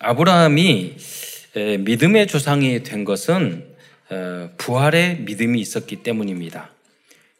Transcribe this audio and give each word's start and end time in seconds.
아브라함이 0.00 0.96
믿음의 1.80 2.26
조상이 2.26 2.82
된 2.82 3.04
것은 3.04 3.64
어, 4.10 4.50
부활의 4.56 5.20
믿음이 5.20 5.60
있었기 5.60 5.96
때문입니다. 5.96 6.70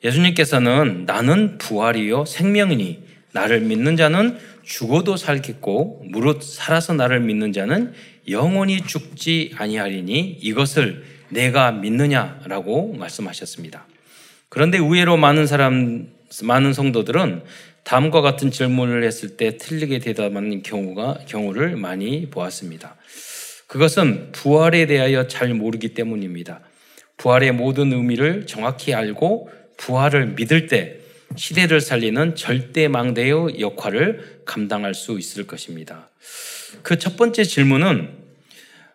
예수님께서는 0.05 1.05
나는 1.07 1.57
부활이요 1.59 2.27
생명이니 2.27 3.03
나를 3.33 3.61
믿는 3.61 3.97
자는 3.97 4.39
죽어도 4.65 5.17
살겠고 5.17 6.05
무릇 6.09 6.43
살아서 6.43 6.93
나를 6.93 7.21
믿는 7.21 7.53
자는 7.53 7.95
영원히 8.29 8.83
죽지 8.83 9.55
아니하리니 9.57 10.39
이것을 10.43 11.05
내가 11.31 11.73
믿느냐라고 11.73 12.95
말씀하셨습니다. 12.95 13.87
그런데 14.49 14.79
의외로 14.79 15.17
많은 15.17 15.47
사람 15.47 16.09
많은 16.43 16.73
성도들은 16.75 17.43
다음과 17.89 18.21
같은 18.21 18.51
질문을 18.51 19.03
했을 19.03 19.39
때 19.39 19.57
틀리게 19.57 20.01
대답하는 20.01 20.63
경우가 20.63 21.21
경우를 21.27 21.77
많이 21.77 22.29
보았습니다. 22.29 22.97
그것은 23.67 24.31
부활에 24.33 24.85
대하여 24.85 25.27
잘 25.27 25.55
모르기 25.55 25.95
때문입니다. 25.95 26.61
부활의 27.17 27.53
모든 27.53 27.91
의미를 27.95 28.47
정확히 28.47 28.93
알고 28.93 29.49
부활을 29.79 30.35
믿을 30.35 30.67
때 30.67 30.99
시대를 31.35 31.81
살리는 31.81 32.35
절대 32.37 32.89
망대의 32.89 33.59
역할을 33.59 34.43
감당할 34.45 34.93
수 34.93 35.19
있을 35.19 35.47
것입니다. 35.47 36.11
그 36.83 36.99
첫 36.99 37.17
번째 37.17 37.43
질문은 37.43 38.11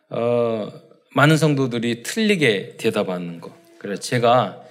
어, 0.09 0.71
많은 1.15 1.37
성도들이 1.37 2.03
틀리게 2.03 2.75
대답하는 2.77 3.41
것. 3.41 3.53
그래서 3.79 3.99
제가 4.03 4.62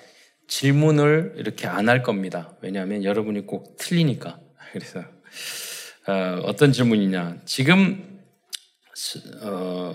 질문을 0.49 1.35
이렇게 1.37 1.67
안 1.67 1.89
할 1.89 2.03
겁니다. 2.03 2.57
왜냐하면 2.61 3.05
여러분이 3.05 3.47
꼭 3.47 3.77
틀리니까. 3.77 4.41
그래서 4.73 5.03
어, 6.07 6.55
떤 6.57 6.73
질문이냐? 6.73 7.43
지금 7.45 8.21
어, 9.43 9.95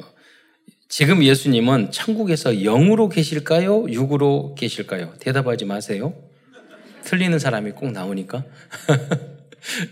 지금 0.89 1.23
예수님은 1.23 1.91
천국에서 1.91 2.53
영으로 2.63 3.09
계실까요? 3.09 3.89
육으로 3.89 4.55
계실까요? 4.55 5.13
대답하지 5.19 5.65
마세요. 5.65 6.13
틀리는 7.03 7.37
사람이 7.39 7.71
꼭 7.71 7.91
나오니까. 7.91 8.43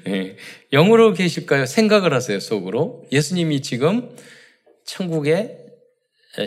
네. 0.05 0.35
영으로 0.71 1.13
계실까요? 1.13 1.65
생각을 1.65 2.13
하세요, 2.13 2.39
속으로. 2.39 3.05
예수님이 3.11 3.61
지금 3.61 4.09
천국에 4.85 5.57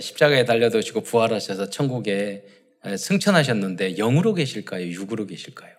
십자가에 0.00 0.45
달려드시고 0.45 1.03
부활하셔서 1.03 1.70
천국에 1.70 2.45
승천하셨는데 2.97 3.94
영으로 3.97 4.34
계실까요? 4.34 4.86
육으로 4.86 5.27
계실까요? 5.27 5.72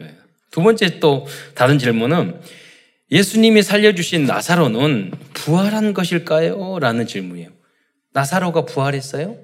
네. 0.00 0.14
두 0.50 0.62
번째 0.62 0.98
또 1.00 1.26
다른 1.54 1.78
질문은 1.78 2.40
예수님이 3.10 3.62
살려주신 3.62 4.24
나사로는 4.26 5.12
부활한 5.34 5.94
것일까요? 5.94 6.78
라는 6.78 7.06
질문이에요. 7.06 7.50
나사로가 8.12 8.64
부활했어요? 8.64 9.38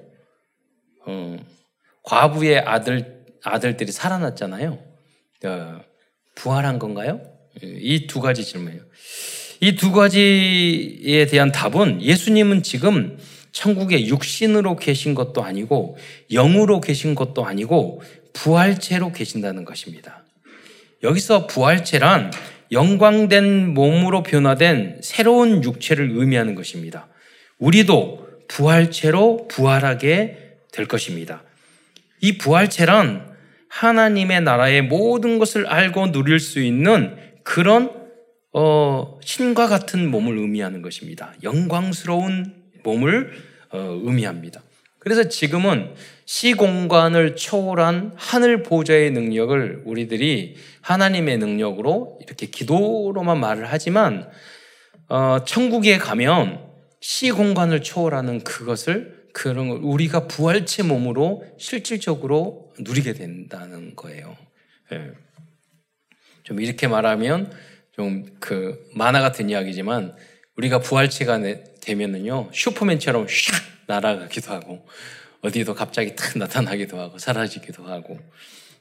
어, 1.07 1.37
과부의 2.03 2.59
아들, 2.59 3.23
아들들이 3.43 3.91
살아났잖아요. 3.91 4.79
어, 5.45 5.81
부활한 6.35 6.79
건가요? 6.79 7.21
이 7.61 8.07
두 8.07 8.19
가지 8.19 8.43
질문이에요. 8.43 8.83
이 9.61 9.75
두 9.75 9.91
가지에 9.91 11.25
대한 11.27 11.51
답은 11.51 12.01
예수님은 12.01 12.61
지금 12.63 13.17
천국에 13.55 14.05
육신으로 14.07 14.75
계신 14.75 15.15
것도 15.15 15.41
아니고 15.41 15.97
영으로 16.29 16.81
계신 16.81 17.15
것도 17.15 17.45
아니고 17.45 18.01
부활체로 18.33 19.13
계신다는 19.13 19.63
것입니다. 19.63 20.25
여기서 21.03 21.47
부활체란 21.47 22.31
영광된 22.73 23.73
몸으로 23.73 24.23
변화된 24.23 24.99
새로운 25.01 25.63
육체를 25.63 26.11
의미하는 26.11 26.53
것입니다. 26.53 27.07
우리도 27.57 28.27
부활체로 28.49 29.47
부활하게 29.47 30.57
될 30.73 30.85
것입니다. 30.85 31.41
이 32.19 32.37
부활체란 32.37 33.35
하나님의 33.69 34.41
나라의 34.41 34.81
모든 34.81 35.39
것을 35.39 35.65
알고 35.65 36.11
누릴 36.11 36.41
수 36.41 36.59
있는 36.59 37.15
그런 37.43 37.89
어, 38.51 39.17
신과 39.23 39.67
같은 39.67 40.11
몸을 40.11 40.37
의미하는 40.37 40.81
것입니다. 40.81 41.33
영광스러운 41.41 42.64
몸을 42.85 43.33
어, 43.71 43.77
의미합니다. 44.03 44.61
그래서 44.99 45.27
지금은 45.27 45.93
시공간을 46.25 47.35
초월한 47.35 48.13
하늘 48.15 48.63
보좌의 48.63 49.11
능력을 49.11 49.83
우리들이 49.85 50.55
하나님의 50.81 51.37
능력으로 51.37 52.19
이렇게 52.23 52.47
기도로만 52.47 53.39
말을 53.39 53.65
하지만 53.69 54.29
어, 55.09 55.43
천국에 55.45 55.97
가면 55.97 56.63
시공간을 57.01 57.83
초월하는 57.83 58.43
그것을 58.43 59.25
그런 59.33 59.67
걸 59.67 59.79
우리가 59.83 60.27
부활체 60.27 60.81
몸으로 60.83 61.45
실질적으로 61.59 62.73
누리게 62.79 63.13
된다는 63.13 63.95
거예요. 63.95 64.37
예. 64.93 65.11
좀 66.43 66.61
이렇게 66.61 66.87
말하면 66.87 67.51
좀 67.95 68.25
그 68.39 68.87
만화 68.93 69.21
같은 69.21 69.49
이야기지만 69.49 70.15
우리가 70.57 70.79
부활체가 70.79 71.39
되면은요 71.85 72.49
슈퍼맨처럼 72.53 73.27
샥 73.27 73.53
날아가기도 73.87 74.51
하고 74.51 74.85
어디도 75.41 75.75
갑자기 75.75 76.15
탁 76.15 76.37
나타나기도 76.37 76.99
하고 76.99 77.17
사라지기도 77.19 77.85
하고 77.85 78.19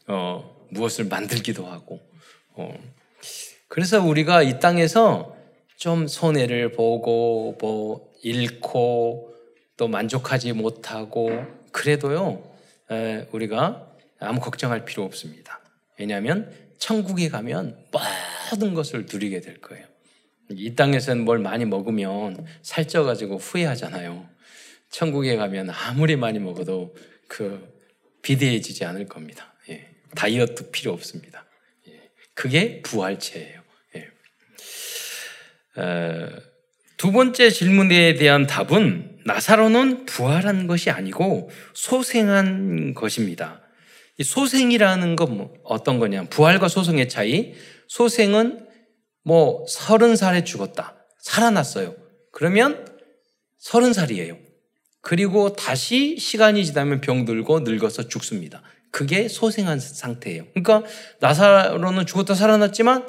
어, 0.06 0.66
무엇을 0.70 1.04
만들기도 1.04 1.66
하고 1.66 2.00
어. 2.54 2.75
그래서 3.69 4.03
우리가 4.03 4.42
이 4.42 4.60
땅에서 4.60 5.37
좀 5.76 6.06
손해를 6.06 6.72
보고 6.72 7.56
뭐 7.60 8.12
잃고 8.22 9.34
또 9.76 9.88
만족하지 9.88 10.53
못하고 10.53 11.44
그래도요 11.72 12.42
에, 12.91 13.28
우리가 13.32 13.91
아무 14.21 14.41
걱정할 14.41 14.84
필요 14.84 15.04
없습니다. 15.04 15.60
왜냐하면 15.98 16.50
천국에 16.78 17.28
가면 17.28 17.86
모든 18.50 18.75
것을 18.75 19.06
누리게 19.10 19.41
될 19.41 19.60
거예요. 19.60 19.86
이 20.50 20.75
땅에서는 20.75 21.25
뭘 21.25 21.38
많이 21.38 21.65
먹으면 21.65 22.47
살쪄가지고 22.62 23.38
후회하잖아요. 23.38 24.28
천국에 24.91 25.37
가면 25.37 25.71
아무리 25.71 26.16
많이 26.16 26.38
먹어도 26.38 26.94
그 27.28 27.72
비대해지지 28.22 28.84
않을 28.84 29.06
겁니다. 29.06 29.54
예. 29.69 29.88
다이어트 30.15 30.71
필요 30.71 30.93
없습니다. 30.93 31.47
예. 31.88 32.10
그게 32.34 32.83
부활체예요. 32.83 33.62
예. 33.97 35.81
어, 35.81 36.31
두 36.97 37.12
번째 37.12 37.50
질문에 37.50 38.15
대한 38.15 38.47
답은 38.47 39.21
나사로는 39.25 40.06
부활한 40.06 40.66
것이 40.66 40.91
아니고 40.91 41.50
소생한 41.72 42.94
것입니다. 42.94 43.62
소생이라는 44.22 45.16
건뭐 45.16 45.54
어떤 45.65 45.99
거냐? 45.99 46.25
부활과 46.25 46.69
소생의 46.69 47.09
차이. 47.09 47.54
소생은 47.88 48.64
뭐 49.25 49.65
서른 49.69 50.17
살에 50.17 50.45
죽었다. 50.45 50.95
살아났어요. 51.19 51.95
그러면 52.31 52.87
서른 53.59 53.93
살이에요. 53.93 54.37
그리고 55.01 55.55
다시 55.55 56.17
시간이 56.19 56.65
지나면 56.65 57.01
병들고 57.01 57.61
늙어서 57.61 58.09
죽습니다. 58.09 58.63
그게 58.91 59.29
소생한 59.29 59.81
상태예요. 59.81 60.47
그러니까 60.55 60.84
나사로는 61.21 62.07
죽었다 62.07 62.34
살아났지만 62.34 63.07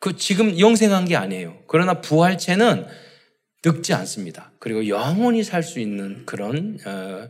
그 0.00 0.16
지금 0.16 0.58
영생한 0.58 1.04
게 1.04 1.16
아니에요. 1.16 1.62
그러나 1.68 2.00
부활체는 2.00 2.86
늙지 3.64 3.94
않습니다. 3.94 4.52
그리고 4.58 4.88
영원히 4.88 5.44
살 5.44 5.62
수 5.62 5.78
있는 5.78 6.24
그런 6.26 6.78
어, 6.84 7.28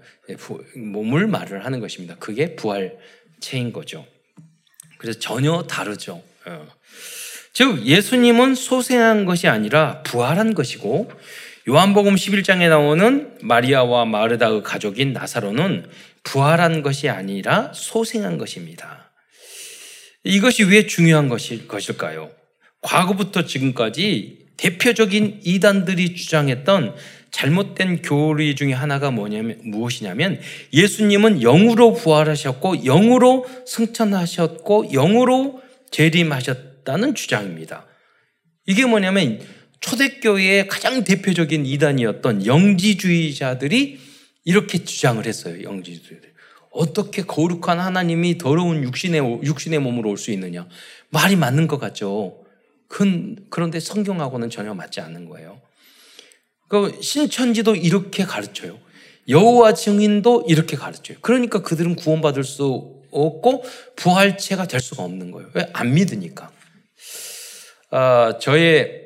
몸을 0.76 1.26
말을 1.26 1.64
하는 1.64 1.80
것입니다. 1.80 2.16
그게 2.18 2.56
부활체인 2.56 3.72
거죠. 3.72 4.06
그래서 4.96 5.18
전혀 5.18 5.62
다르죠. 5.64 6.22
어. 6.46 6.68
즉 7.52 7.84
예수님은 7.84 8.54
소생한 8.54 9.24
것이 9.26 9.46
아니라 9.46 10.02
부활한 10.02 10.54
것이고 10.54 11.10
요한복음 11.68 12.14
11장에 12.14 12.68
나오는 12.68 13.36
마리아와 13.42 14.04
마르다의 14.06 14.62
가족인 14.62 15.12
나사로는 15.12 15.86
부활한 16.24 16.82
것이 16.82 17.08
아니라 17.08 17.72
소생한 17.74 18.38
것입니다. 18.38 19.12
이것이 20.24 20.64
왜 20.64 20.86
중요한 20.86 21.28
것일, 21.28 21.68
것일까요? 21.68 22.30
과거부터 22.80 23.44
지금까지 23.44 24.38
대표적인 24.56 25.40
이단들이 25.44 26.14
주장했던 26.14 26.94
잘못된 27.30 28.02
교리 28.02 28.54
중에 28.54 28.72
하나가 28.72 29.10
뭐냐면 29.10 29.58
무엇이냐면 29.64 30.40
예수님은 30.72 31.40
영으로 31.40 31.94
부활하셨고 31.94 32.84
영으로 32.84 33.46
승천하셨고 33.66 34.92
영으로 34.92 35.60
재림하셨다 35.90 36.71
는 36.84 37.14
주장입니다. 37.14 37.86
이게 38.66 38.84
뭐냐면 38.86 39.40
초대교회의 39.80 40.68
가장 40.68 41.04
대표적인 41.04 41.66
이단이었던 41.66 42.46
영지주의자들이 42.46 43.98
이렇게 44.44 44.84
주장을 44.84 45.24
했어요. 45.24 45.62
영지주의들. 45.62 46.32
어떻게 46.70 47.22
거룩한 47.22 47.78
하나님이 47.80 48.38
더러운 48.38 48.82
육신의, 48.82 49.20
육신의 49.44 49.78
몸으로 49.80 50.10
올 50.10 50.16
수 50.16 50.30
있느냐. 50.32 50.66
말이 51.10 51.36
맞는 51.36 51.66
것 51.66 51.78
같죠. 51.78 52.44
그런데 52.88 53.80
성경하고는 53.80 54.50
전혀 54.50 54.74
맞지 54.74 55.00
않는 55.00 55.28
거예요. 55.28 55.60
그 56.68 56.98
신천지도 57.00 57.74
이렇게 57.76 58.24
가르쳐요. 58.24 58.78
여호와 59.28 59.74
증인도 59.74 60.46
이렇게 60.48 60.76
가르쳐요. 60.76 61.18
그러니까 61.20 61.62
그들은 61.62 61.96
구원받을 61.96 62.44
수 62.44 63.02
없고 63.10 63.64
부활체가 63.96 64.66
될 64.66 64.80
수가 64.80 65.02
없는 65.02 65.30
거예요. 65.30 65.50
왜? 65.54 65.68
안 65.74 65.92
믿으니까. 65.94 66.50
아, 67.94 68.38
저의 68.40 69.02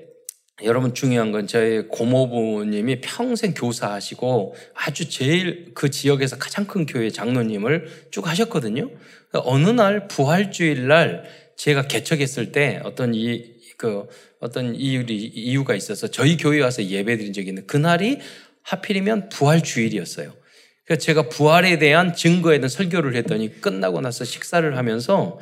여러분 0.62 0.94
중요한 0.94 1.32
건 1.32 1.48
저희 1.48 1.88
고모부님이 1.88 3.00
평생 3.00 3.52
교사하시고 3.52 4.54
아주 4.74 5.10
제일 5.10 5.72
그 5.74 5.90
지역에서 5.90 6.38
가장 6.38 6.68
큰 6.68 6.86
교회 6.86 7.10
장로님을 7.10 8.06
쭉 8.12 8.28
하셨거든요. 8.28 8.88
어느 9.32 9.70
날 9.70 10.06
부활주일 10.06 10.86
날 10.86 11.24
제가 11.56 11.88
개척했을 11.88 12.52
때 12.52 12.80
어떤 12.84 13.12
이, 13.12 13.56
그, 13.76 14.06
어떤 14.38 14.76
이유리, 14.76 15.16
이유가 15.16 15.74
있어서 15.74 16.06
저희 16.06 16.36
교회 16.36 16.60
와서 16.60 16.84
예배 16.84 17.16
드린 17.16 17.32
적이 17.32 17.48
있는데 17.48 17.66
그날이 17.66 18.20
하필이면 18.62 19.30
부활주일이었어요. 19.30 20.32
그래서 20.84 21.00
제가 21.00 21.28
부활에 21.28 21.80
대한 21.80 22.14
증거에 22.14 22.58
대한 22.58 22.68
설교를 22.68 23.16
했더니 23.16 23.60
끝나고 23.60 24.00
나서 24.00 24.24
식사를 24.24 24.76
하면서 24.76 25.40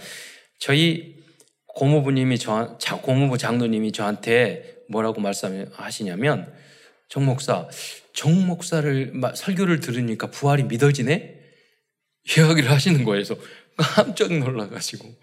저희 0.59 1.14
고모부님이 1.75 2.39
저, 2.39 2.77
고모부 3.03 3.39
장로님이 3.39 3.93
저한테 3.93 4.77
뭐라고 4.89 5.21
말씀하시냐면 5.21 6.53
정 7.09 7.25
목사, 7.25 7.69
정 8.13 8.47
목사를 8.47 9.13
설교를 9.35 9.81
들으니까 9.81 10.31
부활이 10.31 10.65
믿어지네? 10.65 11.35
이야기를 12.37 12.71
하시는 12.71 13.05
거예요. 13.05 13.25
그래서 13.25 13.37
깜짝 13.77 14.33
놀라가지고. 14.33 15.15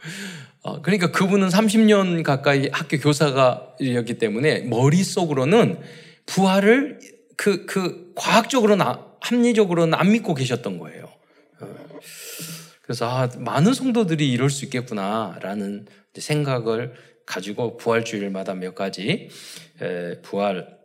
어, 0.63 0.81
그러니까 0.81 1.11
그분은 1.11 1.47
30년 1.49 2.23
가까이 2.23 2.69
학교 2.71 2.97
교사가였기 2.99 4.17
때문에 4.19 4.61
머릿속으로는 4.61 5.79
부활을 6.25 6.99
그, 7.37 7.65
그, 7.65 8.11
과학적으로는, 8.15 8.85
합리적으로는 9.21 9.95
안 9.95 10.11
믿고 10.11 10.35
계셨던 10.35 10.77
거예요. 10.77 11.09
어. 11.59 11.75
그래서, 12.83 13.09
아, 13.09 13.29
많은 13.37 13.73
성도들이 13.73 14.31
이럴 14.31 14.51
수 14.51 14.65
있겠구나라는 14.65 15.87
생각을 16.17 16.93
가지고 17.25 17.77
부활주일마다 17.77 18.55
몇 18.55 18.75
가지 18.75 19.29
부활 20.21 20.79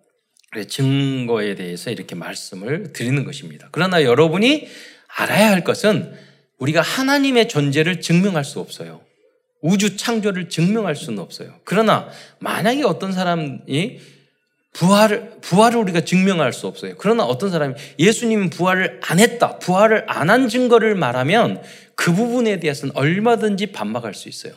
증거에 0.68 1.54
대해서 1.54 1.90
이렇게 1.90 2.14
말씀을 2.14 2.92
드리는 2.92 3.24
것입니다. 3.24 3.68
그러나 3.72 4.02
여러분이 4.04 4.68
알아야 5.08 5.50
할 5.50 5.64
것은 5.64 6.14
우리가 6.58 6.80
하나님의 6.80 7.48
존재를 7.48 8.00
증명할 8.00 8.44
수 8.44 8.60
없어요. 8.60 9.00
우주 9.60 9.96
창조를 9.96 10.48
증명할 10.48 10.94
수는 10.94 11.18
없어요. 11.18 11.58
그러나 11.64 12.08
만약에 12.38 12.84
어떤 12.84 13.12
사람이 13.12 13.98
부활을, 14.72 15.38
부활을 15.40 15.78
우리가 15.78 16.02
증명할 16.02 16.52
수 16.52 16.66
없어요. 16.66 16.94
그러나 16.98 17.24
어떤 17.24 17.50
사람이 17.50 17.74
예수님은 17.98 18.50
부활을 18.50 19.00
안 19.02 19.18
했다, 19.18 19.58
부활을 19.58 20.04
안 20.06 20.28
한 20.28 20.48
증거를 20.48 20.94
말하면 20.94 21.62
그 21.94 22.14
부분에 22.14 22.60
대해서는 22.60 22.94
얼마든지 22.94 23.72
반박할 23.72 24.14
수 24.14 24.28
있어요. 24.28 24.52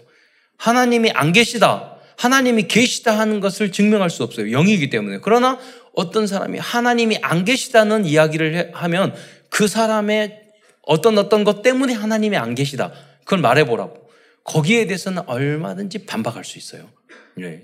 하나님이 0.59 1.11
안 1.11 1.31
계시다. 1.31 1.95
하나님이 2.17 2.67
계시다 2.67 3.17
하는 3.17 3.39
것을 3.39 3.71
증명할 3.71 4.09
수 4.09 4.23
없어요. 4.23 4.51
영이기 4.51 4.89
때문에. 4.89 5.19
그러나 5.21 5.57
어떤 5.95 6.27
사람이 6.27 6.59
하나님이 6.59 7.19
안 7.21 7.45
계시다는 7.45 8.05
이야기를 8.05 8.71
하면 8.73 9.15
그 9.49 9.67
사람의 9.67 10.41
어떤 10.83 11.17
어떤 11.17 11.43
것 11.43 11.61
때문에 11.61 11.93
하나님이 11.93 12.37
안 12.37 12.55
계시다. 12.55 12.91
그걸 13.23 13.39
말해보라고. 13.39 14.09
거기에 14.43 14.85
대해서는 14.85 15.23
얼마든지 15.27 16.05
반박할 16.05 16.43
수 16.43 16.57
있어요. 16.57 16.89
네. 17.35 17.63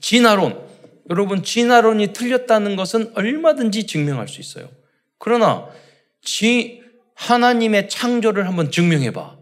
진화론. 0.00 0.66
여러분, 1.10 1.42
진화론이 1.42 2.12
틀렸다는 2.12 2.76
것은 2.76 3.12
얼마든지 3.14 3.86
증명할 3.86 4.28
수 4.28 4.40
있어요. 4.42 4.68
그러나, 5.16 5.68
지, 6.20 6.82
하나님의 7.14 7.88
창조를 7.88 8.46
한번 8.46 8.70
증명해봐. 8.70 9.37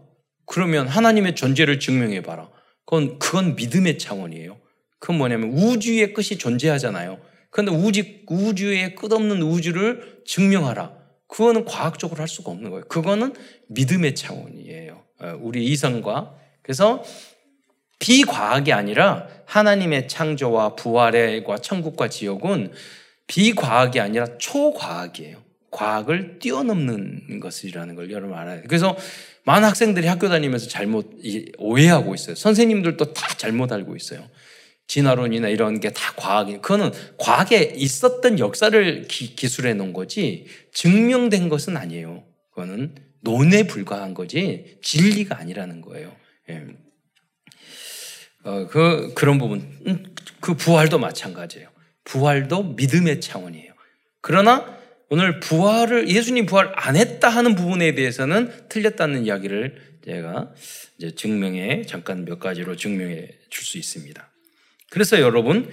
그러면 0.47 0.87
하나님의 0.87 1.35
존재를 1.35 1.79
증명해 1.79 2.23
봐라. 2.23 2.49
그건 2.85 3.19
그건 3.19 3.55
믿음의 3.55 3.99
차원이에요. 3.99 4.57
그건 4.99 5.19
뭐냐면 5.19 5.51
우주의 5.51 6.13
끝이 6.13 6.39
존재하잖아요. 6.39 7.19
그런데 7.51 7.71
우주 7.71 8.03
우주의 8.27 8.95
끝없는 8.95 9.43
우주를 9.43 10.21
증명하라. 10.25 10.97
그거는 11.27 11.65
과학적으로 11.65 12.21
할 12.21 12.27
수가 12.27 12.51
없는 12.51 12.71
거예요. 12.71 12.85
그거는 12.87 13.33
믿음의 13.67 14.15
차원이에요. 14.15 15.03
어, 15.19 15.37
우리 15.41 15.65
이성과 15.65 16.35
그래서 16.61 17.03
비과학이 17.99 18.71
아니라 18.71 19.27
하나님의 19.45 20.07
창조와 20.07 20.75
부활과 20.75 21.57
천국과 21.57 22.09
지옥은 22.09 22.71
비과학이 23.27 23.99
아니라 23.99 24.37
초과학이에요. 24.37 25.47
과학을 25.71 26.39
뛰어넘는 26.39 27.39
것이라는 27.39 27.95
걸 27.95 28.11
여러분 28.11 28.37
알아야 28.37 28.55
돼요. 28.57 28.65
그래서 28.67 28.95
많은 29.47 29.65
학생들이 29.69 30.07
학교 30.07 30.27
다니면서 30.27 30.67
잘못 30.67 31.09
오해하고 31.57 32.13
있어요. 32.13 32.35
선생님들도 32.35 33.13
다 33.13 33.27
잘못 33.37 33.71
알고 33.71 33.95
있어요. 33.95 34.27
진화론이나 34.87 35.47
이런 35.47 35.79
게 35.79 35.89
다 35.89 36.11
과학이, 36.17 36.55
그거는 36.57 36.91
과학에 37.17 37.73
있었던 37.77 38.39
역사를 38.39 39.07
기, 39.07 39.47
술해 39.47 39.73
놓은 39.73 39.93
거지, 39.93 40.47
증명된 40.73 41.47
것은 41.47 41.77
아니에요. 41.77 42.25
그거는 42.49 42.95
논에 43.21 43.67
불과한 43.67 44.13
거지, 44.13 44.79
진리가 44.83 45.39
아니라는 45.39 45.79
거예요. 45.79 46.13
예. 46.49 46.63
어, 48.43 48.67
그, 48.67 49.13
그런 49.15 49.37
부분. 49.37 49.79
음, 49.87 50.13
그 50.41 50.55
부활도 50.55 50.99
마찬가지예요. 50.99 51.69
부활도 52.03 52.63
믿음의 52.73 53.21
차원이에요. 53.21 53.73
그러나 54.19 54.76
오늘 55.09 55.39
부활을 55.39 56.09
예수님 56.09 56.45
부활 56.45 56.71
안 56.75 56.95
했다 56.95 57.29
하는 57.29 57.55
부분에 57.55 57.95
대해서는 57.95 58.51
틀렸다는 58.69 59.25
이야기를 59.25 59.99
제가 60.05 60.53
이제 60.97 61.15
증명해 61.15 61.83
잠깐 61.85 62.25
몇 62.25 62.39
가지로 62.39 62.75
증명해 62.75 63.29
줄 63.49 63.65
수 63.65 63.77
있습니다. 63.77 64.31
그래서 64.89 65.19
여러분 65.19 65.69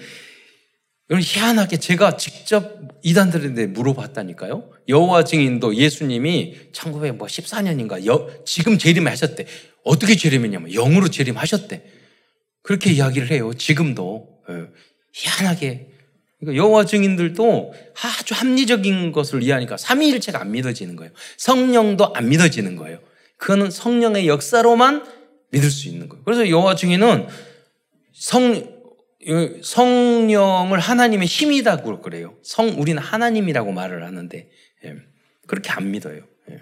여러분 1.10 1.22
희한하게 1.22 1.76
제가 1.78 2.16
직접 2.16 2.78
이단들한테 3.02 3.66
물어봤다니까요. 3.66 4.70
여호와 4.88 5.24
증인도 5.24 5.74
예수님이 5.76 6.70
1914년인가 6.72 8.06
여, 8.06 8.30
지금 8.46 8.78
재림하셨대. 8.78 9.46
어떻게 9.84 10.16
재림했냐면 10.16 10.70
영으로 10.72 11.08
재림하셨대. 11.08 11.84
그렇게 12.62 12.90
이야기를 12.90 13.30
해요. 13.30 13.52
지금도 13.52 14.40
예. 14.48 14.54
희한하게 15.12 15.90
그러니까 16.44 16.62
여호와 16.62 16.84
증인들도 16.84 17.72
아주 18.02 18.34
합리적인 18.34 19.12
것을 19.12 19.42
이해하니까 19.42 19.76
삼위일체가 19.76 20.40
안 20.40 20.52
믿어지는 20.52 20.96
거예요. 20.96 21.12
성령도 21.36 22.14
안 22.14 22.28
믿어지는 22.28 22.76
거예요. 22.76 22.98
그거는 23.36 23.70
성령의 23.70 24.28
역사로만 24.28 25.04
믿을 25.50 25.70
수 25.70 25.88
있는 25.88 26.08
거예요. 26.08 26.22
그래서 26.24 26.48
여호와 26.48 26.74
증인은 26.74 27.28
성 28.12 28.74
성령을 29.62 30.78
하나님의 30.78 31.26
힘이라고 31.26 32.00
그래요. 32.02 32.36
성 32.42 32.68
우리는 32.78 33.00
하나님이라고 33.00 33.72
말을 33.72 34.04
하는데 34.04 34.50
예, 34.84 34.94
그렇게 35.46 35.70
안 35.70 35.90
믿어요. 35.90 36.20
예. 36.50 36.60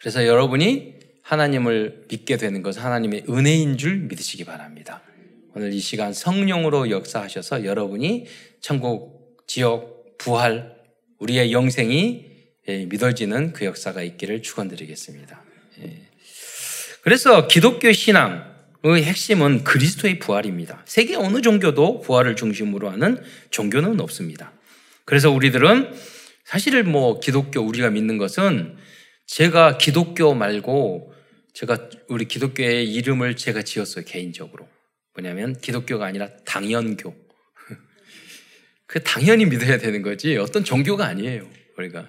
그래서 0.00 0.26
여러분이 0.26 0.94
하나님을 1.22 2.04
믿게 2.10 2.36
되는 2.36 2.62
것은 2.62 2.82
하나님의 2.82 3.24
은혜인 3.28 3.78
줄 3.78 3.96
믿으시기 4.00 4.44
바랍니다. 4.44 5.02
오늘 5.54 5.72
이 5.74 5.80
시간 5.80 6.14
성령으로 6.14 6.90
역사하셔서 6.90 7.64
여러분이 7.64 8.26
천국, 8.60 9.44
지역, 9.46 10.16
부활, 10.16 10.76
우리의 11.18 11.52
영생이 11.52 12.32
예, 12.68 12.86
믿어지는 12.86 13.52
그 13.52 13.64
역사가 13.64 14.02
있기를 14.02 14.40
축원드리겠습니다. 14.40 15.42
예. 15.82 16.08
그래서 17.02 17.48
기독교 17.48 17.92
신앙의 17.92 19.02
핵심은 19.02 19.64
그리스도의 19.64 20.20
부활입니다. 20.20 20.82
세계 20.86 21.16
어느 21.16 21.42
종교도 21.42 22.00
부활을 22.00 22.36
중심으로 22.36 22.88
하는 22.88 23.22
종교는 23.50 24.00
없습니다. 24.00 24.52
그래서 25.04 25.30
우리들은 25.30 25.92
사실 26.44 26.82
뭐 26.84 27.20
기독교 27.20 27.60
우리가 27.60 27.90
믿는 27.90 28.16
것은 28.16 28.76
제가 29.26 29.76
기독교 29.76 30.34
말고 30.34 31.12
제가 31.52 31.90
우리 32.08 32.26
기독교의 32.26 32.90
이름을 32.90 33.36
제가 33.36 33.62
지었어요 33.62 34.04
개인적으로. 34.06 34.66
뭐냐면 35.14 35.54
기독교가 35.60 36.06
아니라 36.06 36.28
당연교. 36.44 37.14
그 38.86 39.02
당연히 39.02 39.46
믿어야 39.46 39.78
되는 39.78 40.02
거지 40.02 40.36
어떤 40.36 40.64
종교가 40.64 41.06
아니에요. 41.06 41.48
우리가. 41.78 42.06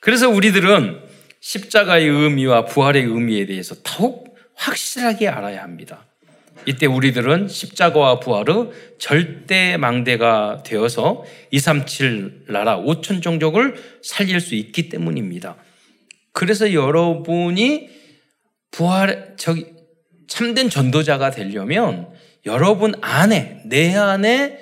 그래서 0.00 0.28
우리들은 0.28 1.00
십자가의 1.40 2.08
의미와 2.08 2.66
부활의 2.66 3.04
의미에 3.04 3.46
대해서 3.46 3.74
더욱 3.82 4.36
확실하게 4.54 5.28
알아야 5.28 5.62
합니다. 5.62 6.06
이때 6.66 6.86
우리들은 6.86 7.48
십자가와 7.48 8.20
부활의 8.20 8.72
절대 8.98 9.76
망대가 9.76 10.62
되어서 10.64 11.24
237 11.50 12.46
나라 12.48 12.78
5천 12.78 13.22
종족을 13.22 13.76
살릴 14.02 14.40
수 14.40 14.54
있기 14.54 14.88
때문입니다. 14.88 15.56
그래서 16.32 16.72
여러분이 16.72 17.88
부활, 18.70 19.34
저기, 19.38 19.75
참된 20.28 20.68
전도자가 20.68 21.30
되려면 21.30 22.08
여러분 22.44 22.94
안에, 23.00 23.62
내 23.66 23.94
안에 23.94 24.58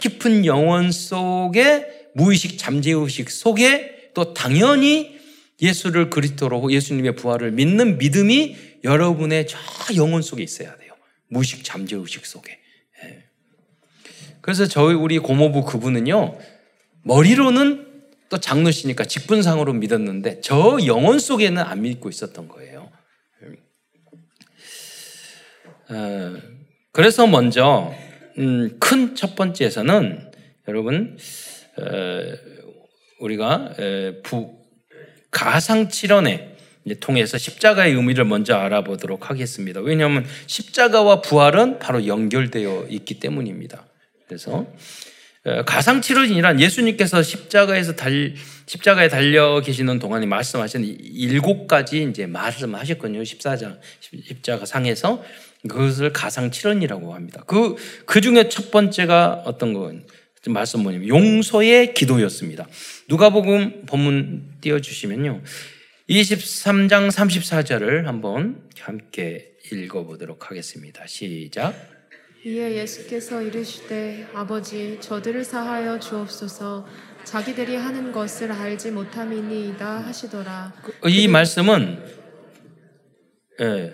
깊은 0.00 0.46
영혼 0.46 0.92
속에 0.92 2.10
무의식 2.14 2.58
잠재의식 2.58 3.30
속에 3.30 4.10
또 4.14 4.34
당연히 4.34 5.18
예수를 5.60 6.10
그리스도로 6.10 6.72
예수님의 6.72 7.16
부활을 7.16 7.52
믿는 7.52 7.98
믿음이 7.98 8.56
여러분의 8.82 9.46
저 9.46 9.58
영혼 9.96 10.22
속에 10.22 10.42
있어야 10.42 10.76
돼요. 10.76 10.94
무의식 11.28 11.64
잠재의식 11.64 12.26
속에. 12.26 12.58
예. 13.04 13.24
그래서 14.40 14.66
저희 14.66 14.94
우리 14.94 15.18
고모부 15.18 15.64
그분은요 15.64 16.38
머리로는 17.02 17.88
또 18.30 18.38
장로시니까 18.38 19.04
직분상으로 19.04 19.72
믿었는데 19.74 20.40
저 20.40 20.78
영혼 20.86 21.18
속에는 21.18 21.62
안 21.62 21.82
믿고 21.82 22.08
있었던 22.08 22.48
거예요. 22.48 22.90
어, 25.66 25.72
그래서 26.92 27.26
먼저 27.26 27.92
음, 28.38 28.76
큰 28.78 29.14
첫 29.14 29.34
번째에서는 29.36 30.30
여러분 30.68 31.16
어, 31.78 31.82
우리가 33.20 33.74
부, 34.22 34.58
가상칠언에 35.30 36.56
통해서 37.00 37.38
십자가의 37.38 37.94
의미를 37.94 38.24
먼저 38.24 38.54
알아보도록 38.54 39.30
하겠습니다. 39.30 39.80
왜냐하면 39.80 40.24
십자가와 40.46 41.20
부활은 41.20 41.78
바로 41.78 42.06
연결되어 42.06 42.86
있기 42.88 43.20
때문입니다. 43.20 43.86
그래서 44.26 44.66
어, 45.44 45.64
가상칠언이란 45.64 46.60
예수님께서 46.60 47.22
십자가에서 47.22 47.96
달, 47.96 48.34
십자가에 48.66 49.08
달려 49.08 49.60
계시는 49.60 49.98
동안에 49.98 50.26
말씀하신 50.26 50.84
일곱 50.84 51.66
가지 51.66 52.02
이제 52.02 52.26
말씀하셨거든요. 52.26 53.24
십사장, 53.24 53.80
십자가 54.00 54.66
상에서 54.66 55.22
그것을 55.68 56.12
가상 56.12 56.50
칠언이라고 56.50 57.14
합니다. 57.14 57.42
그, 57.46 57.76
그 58.06 58.20
중에 58.20 58.48
첫 58.48 58.70
번째가 58.70 59.42
어떤 59.44 59.74
건 59.74 60.06
말씀 60.48 60.82
뭐냐면 60.82 61.08
용서의 61.08 61.92
기도였습니다. 61.92 62.66
누가복음 63.08 63.84
본문 63.86 64.54
띄워주시면요. 64.60 65.42
23장 66.08 67.10
34절을 67.10 68.04
한번 68.04 68.62
함께 68.80 69.52
읽어보도록 69.70 70.50
하겠습니다. 70.50 71.06
시작. 71.06 71.74
이에 72.44 72.76
예수께서 72.76 73.42
이르시되 73.42 74.26
아버지 74.32 74.96
저들을 75.00 75.44
사하여 75.44 76.00
주옵소서 76.00 76.86
자기들이 77.24 77.76
하는 77.76 78.12
것을 78.12 78.50
알지 78.50 78.92
못함이니이다 78.92 80.00
하시더라. 80.06 80.72
이 81.06 81.28
말씀은 81.28 82.02
예, 83.60 83.92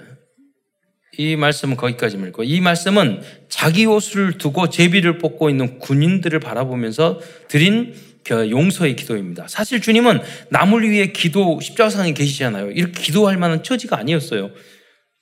이 1.18 1.37
말씀은 1.37 1.76
거기까지 1.76 2.16
읽고 2.16 2.44
이 2.44 2.61
말씀은 2.61 3.23
자기 3.49 3.87
옷을 3.87 4.38
두고 4.38 4.68
제비를 4.68 5.18
뽑고 5.18 5.50
있는 5.50 5.78
군인들을 5.78 6.38
바라보면서 6.40 7.20
드린 7.49 7.94
그 8.25 8.50
용서의 8.50 8.96
기도입니다. 8.96 9.46
사실 9.49 9.80
주님은 9.80 10.20
남을 10.50 10.88
위해 10.90 11.12
기도 11.12 11.61
십자가상에 11.61 12.12
계시잖아요. 12.12 12.73
이렇게 12.73 13.00
기도할 13.00 13.37
만한 13.37 13.62
처지가 13.62 13.96
아니었어요. 13.99 14.50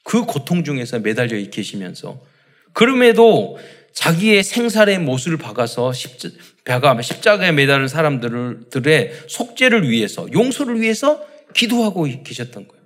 그 0.05 0.25
고통 0.25 0.65
중에서 0.65 0.99
매달려 1.01 1.37
계시면서 1.51 2.23
그럼에도 2.73 3.59
자기의 3.93 4.43
생살의 4.43 4.99
못을 4.99 5.37
박아서 5.37 5.93
십자가, 5.93 7.01
십자가에 7.01 7.53
매달은 7.53 7.89
사람들의 7.89 9.13
속죄를 9.29 9.89
위해서 9.89 10.27
용서를 10.33 10.81
위해서 10.81 11.25
기도하고 11.55 12.09
계셨던 12.25 12.67
거예요. 12.69 12.84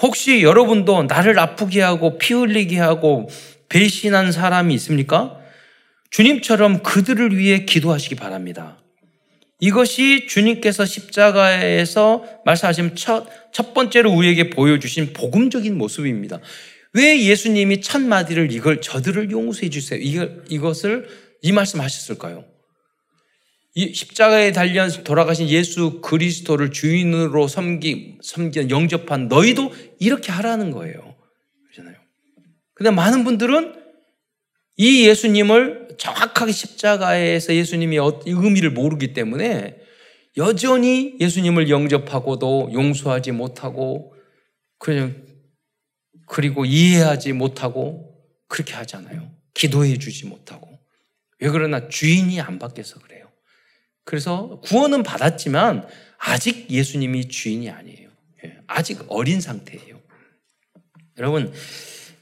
혹시 0.00 0.42
여러분도 0.42 1.04
나를 1.04 1.38
아프게 1.38 1.80
하고 1.80 2.18
피 2.18 2.34
흘리게 2.34 2.78
하고 2.78 3.28
배신한 3.68 4.32
사람이 4.32 4.74
있습니까? 4.74 5.38
주님처럼 6.10 6.82
그들을 6.82 7.36
위해 7.36 7.64
기도하시기 7.64 8.14
바랍니다. 8.14 8.78
이것이 9.58 10.26
주님께서 10.28 10.84
십자가에서 10.84 12.24
말씀하신 12.44 12.94
첫, 12.94 13.26
첫 13.52 13.72
번째로 13.72 14.12
우리에게 14.12 14.50
보여주신 14.50 15.14
복음적인 15.14 15.76
모습입니다. 15.76 16.40
왜 16.92 17.22
예수님이 17.22 17.80
첫 17.80 18.02
마디를 18.02 18.52
이걸 18.52 18.80
저들을 18.80 19.30
용서해 19.30 19.70
주세요. 19.70 19.98
이걸, 20.00 20.44
이것을 20.48 21.08
이 21.42 21.52
말씀 21.52 21.80
하셨을까요? 21.80 22.44
이 23.78 23.92
십자가에 23.92 24.52
달려 24.52 24.88
돌아가신 24.88 25.50
예수 25.50 26.00
그리스도를 26.00 26.70
주인으로 26.70 27.46
섬기, 27.46 28.16
섬기, 28.22 28.70
영접한 28.70 29.28
너희도 29.28 29.70
이렇게 30.00 30.32
하라는 30.32 30.70
거예요. 30.70 31.14
그렇잖아요. 31.64 31.94
근데 32.72 32.90
많은 32.90 33.24
분들은 33.24 33.74
이 34.78 35.06
예수님을 35.06 35.88
정확하게 35.98 36.52
십자가에서 36.52 37.54
예수님이 37.54 37.98
어, 37.98 38.18
의미를 38.24 38.70
모르기 38.70 39.12
때문에 39.12 39.78
여전히 40.38 41.14
예수님을 41.20 41.68
영접하고도 41.68 42.70
용서하지 42.72 43.32
못하고 43.32 44.14
그냥 44.78 45.22
그리고 46.26 46.64
이해하지 46.64 47.34
못하고 47.34 48.14
그렇게 48.48 48.72
하잖아요. 48.72 49.30
기도해 49.52 49.98
주지 49.98 50.24
못하고. 50.26 50.66
왜 51.40 51.50
그러나 51.50 51.88
주인이 51.88 52.40
안 52.40 52.58
바뀌어서 52.58 53.00
그래요. 53.00 53.15
그래서 54.06 54.60
구원은 54.62 55.02
받았지만 55.02 55.84
아직 56.18 56.70
예수님이 56.70 57.28
주인이 57.28 57.68
아니에요. 57.68 58.08
예, 58.44 58.56
아직 58.68 59.04
어린 59.08 59.40
상태예요. 59.40 60.00
여러분, 61.18 61.52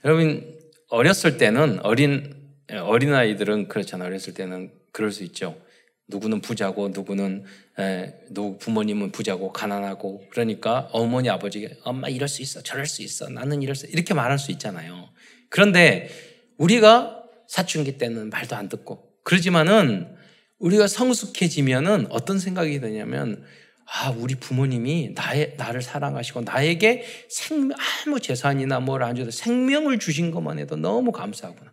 여러분 0.02 0.58
어렸을 0.88 1.36
때는 1.36 1.80
어린 1.80 2.34
어린 2.82 3.12
아이들은 3.12 3.68
그렇잖아요. 3.68 4.08
어렸을 4.08 4.32
때는 4.32 4.72
그럴 4.92 5.12
수 5.12 5.24
있죠. 5.24 5.60
누구는 6.08 6.40
부자고 6.40 6.88
누구는 6.88 7.44
에, 7.78 8.14
누구 8.30 8.56
부모님은 8.56 9.12
부자고 9.12 9.52
가난하고 9.52 10.24
그러니까 10.30 10.88
어머니 10.92 11.28
아버지가 11.28 11.74
엄마 11.84 12.08
이럴 12.08 12.28
수 12.28 12.40
있어 12.40 12.62
저럴 12.62 12.86
수 12.86 13.02
있어 13.02 13.28
나는 13.28 13.62
이럴 13.62 13.74
수 13.74 13.86
이렇게 13.86 14.14
말할 14.14 14.38
수 14.38 14.52
있잖아요. 14.52 15.10
그런데 15.50 16.08
우리가 16.56 17.24
사춘기 17.46 17.98
때는 17.98 18.30
말도 18.30 18.56
안 18.56 18.70
듣고 18.70 19.12
그러지만은 19.22 20.23
우리가 20.58 20.86
성숙해지면은 20.86 22.06
어떤 22.10 22.38
생각이 22.38 22.80
드냐면 22.80 23.44
아, 23.86 24.10
우리 24.16 24.34
부모님이 24.34 25.12
나의, 25.14 25.54
나를 25.58 25.82
사랑하시고 25.82 26.42
나에게 26.42 27.04
생명, 27.28 27.76
아무 28.06 28.18
재산이나 28.18 28.80
뭘 28.80 29.02
안 29.02 29.14
줘도 29.14 29.30
생명을 29.30 29.98
주신 29.98 30.30
것만 30.30 30.58
해도 30.58 30.76
너무 30.76 31.12
감사하구나. 31.12 31.72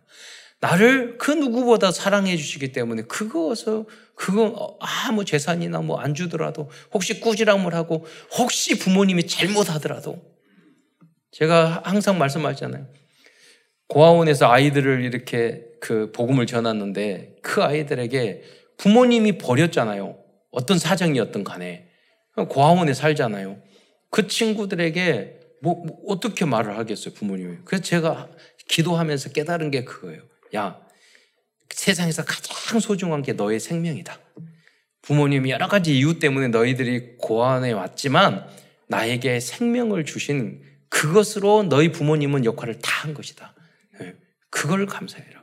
나를 0.60 1.16
그 1.18 1.30
누구보다 1.32 1.90
사랑해 1.90 2.36
주시기 2.36 2.72
때문에 2.72 3.02
그것을, 3.02 3.84
그거 4.14 4.76
아무 4.80 5.24
재산이나 5.24 5.80
뭐 5.80 5.98
안 5.98 6.14
주더라도 6.14 6.70
혹시 6.92 7.18
꾸지람을 7.20 7.74
하고 7.74 8.04
혹시 8.38 8.78
부모님이 8.78 9.26
잘못하더라도 9.26 10.22
제가 11.32 11.80
항상 11.84 12.18
말씀하잖아요. 12.18 12.86
고아원에서 13.88 14.50
아이들을 14.50 15.02
이렇게 15.02 15.64
그 15.80 16.12
복음을 16.12 16.46
전했는데 16.46 17.36
그 17.42 17.62
아이들에게 17.62 18.42
부모님이 18.82 19.38
버렸잖아요. 19.38 20.18
어떤 20.50 20.76
사정이었던 20.76 21.44
간에. 21.44 21.88
고아원에 22.48 22.94
살잖아요. 22.94 23.62
그 24.10 24.26
친구들에게 24.26 25.38
뭐, 25.62 25.76
뭐, 25.86 26.00
어떻게 26.08 26.44
말을 26.44 26.76
하겠어요, 26.76 27.14
부모님이. 27.14 27.58
그래서 27.64 27.84
제가 27.84 28.28
기도하면서 28.68 29.30
깨달은 29.30 29.70
게 29.70 29.84
그거예요. 29.84 30.22
야, 30.56 30.80
세상에서 31.70 32.24
가장 32.24 32.80
소중한 32.80 33.22
게 33.22 33.34
너의 33.34 33.60
생명이다. 33.60 34.18
부모님이 35.02 35.50
여러 35.50 35.68
가지 35.68 35.96
이유 35.96 36.18
때문에 36.18 36.48
너희들이 36.48 37.18
고아원에 37.18 37.70
왔지만 37.70 38.48
나에게 38.88 39.38
생명을 39.38 40.04
주신 40.04 40.60
그것으로 40.88 41.64
너희 41.64 41.92
부모님은 41.92 42.44
역할을 42.44 42.80
다 42.80 43.02
한 43.02 43.14
것이다. 43.14 43.52
예, 44.00 44.14
그걸 44.48 44.86
감사해라. 44.86 45.42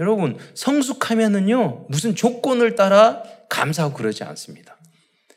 여러분, 0.00 0.38
성숙하면은요, 0.54 1.86
무슨 1.88 2.16
조건을 2.16 2.74
따라 2.74 3.22
감사하고 3.48 3.94
그러지 3.94 4.24
않습니다. 4.24 4.76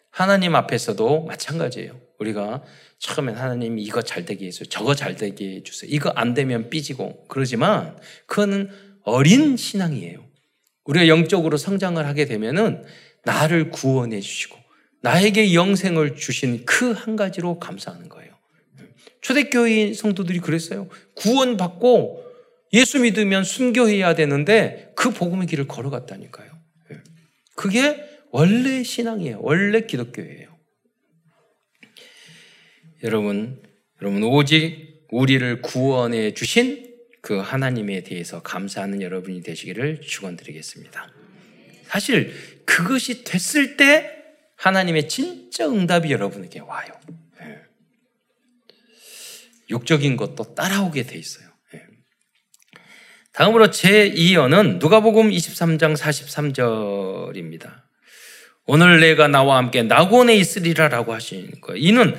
하나님 0.10 0.56
앞에서도 0.56 1.26
마찬가지예요. 1.26 2.00
우리가 2.20 2.64
처음엔 3.00 3.36
하나님 3.36 3.78
이거 3.78 4.02
잘 4.02 4.24
되게 4.24 4.46
해주세요. 4.48 4.70
저거 4.70 4.96
잘 4.96 5.16
되게 5.16 5.56
해주세요. 5.56 5.90
이거 5.92 6.12
안 6.16 6.34
되면 6.34 6.70
삐지고 6.70 7.26
그러지만 7.28 7.98
그거는 8.28 8.70
어린 9.04 9.58
신앙이에요. 9.58 10.24
우리가 10.86 11.08
영적으로 11.10 11.58
성장을 11.58 12.06
하게 12.06 12.26
되면은 12.26 12.86
나를 13.26 13.72
구원해 13.72 14.22
주시고 14.22 14.58
나에게 15.02 15.54
영생을 15.54 16.16
주신 16.16 16.66
그 16.66 16.94
한 16.94 17.18
가지로 17.18 17.60
감사하는 17.60 18.08
거예요. 18.08 18.32
초대교회 19.20 19.94
성도들이 19.94 20.40
그랬어요. 20.40 20.88
구원받고 21.16 22.23
예수 22.74 23.00
믿으면 23.00 23.44
순교해야 23.44 24.16
되는데 24.16 24.92
그 24.96 25.12
복음의 25.12 25.48
길을 25.48 25.68
걸어갔다니까요. 25.68 26.52
예. 26.92 26.98
그게 27.56 28.04
원래 28.32 28.84
신앙이에요. 28.84 29.40
원래 29.42 29.82
기독교예요. 29.82 30.58
여러분, 33.04 33.62
여러분 34.02 34.24
오직 34.24 35.06
우리를 35.12 35.62
구원해 35.62 36.34
주신 36.34 36.92
그 37.22 37.38
하나님에 37.38 38.02
대해서 38.02 38.42
감사하는 38.42 39.02
여러분이 39.02 39.44
되시기를 39.44 40.02
축원드리겠습니다. 40.02 41.10
사실 41.86 42.34
그것이 42.66 43.24
됐을 43.24 43.78
때 43.78 44.10
하나님의 44.56 45.08
진짜 45.10 45.68
응답이 45.70 46.12
여러분에게 46.12 46.60
와요. 46.60 46.92
예. 47.42 47.60
욕적인 49.70 50.18
것도 50.18 50.56
따라오게 50.56 51.04
돼 51.04 51.20
있어요. 51.20 51.53
예. 53.34 53.38
다음으로 53.38 53.68
제2어는 53.68 54.80
누가복음 54.80 55.32
23장 55.32 55.98
43절입니다. 55.98 57.72
오늘 58.66 59.00
내가 59.00 59.28
나와 59.28 59.58
함께 59.58 59.84
낙원에 59.84 60.36
있으리라라고 60.36 61.14
하시는 61.14 61.50
거예요. 61.62 61.78
이는 61.78 62.16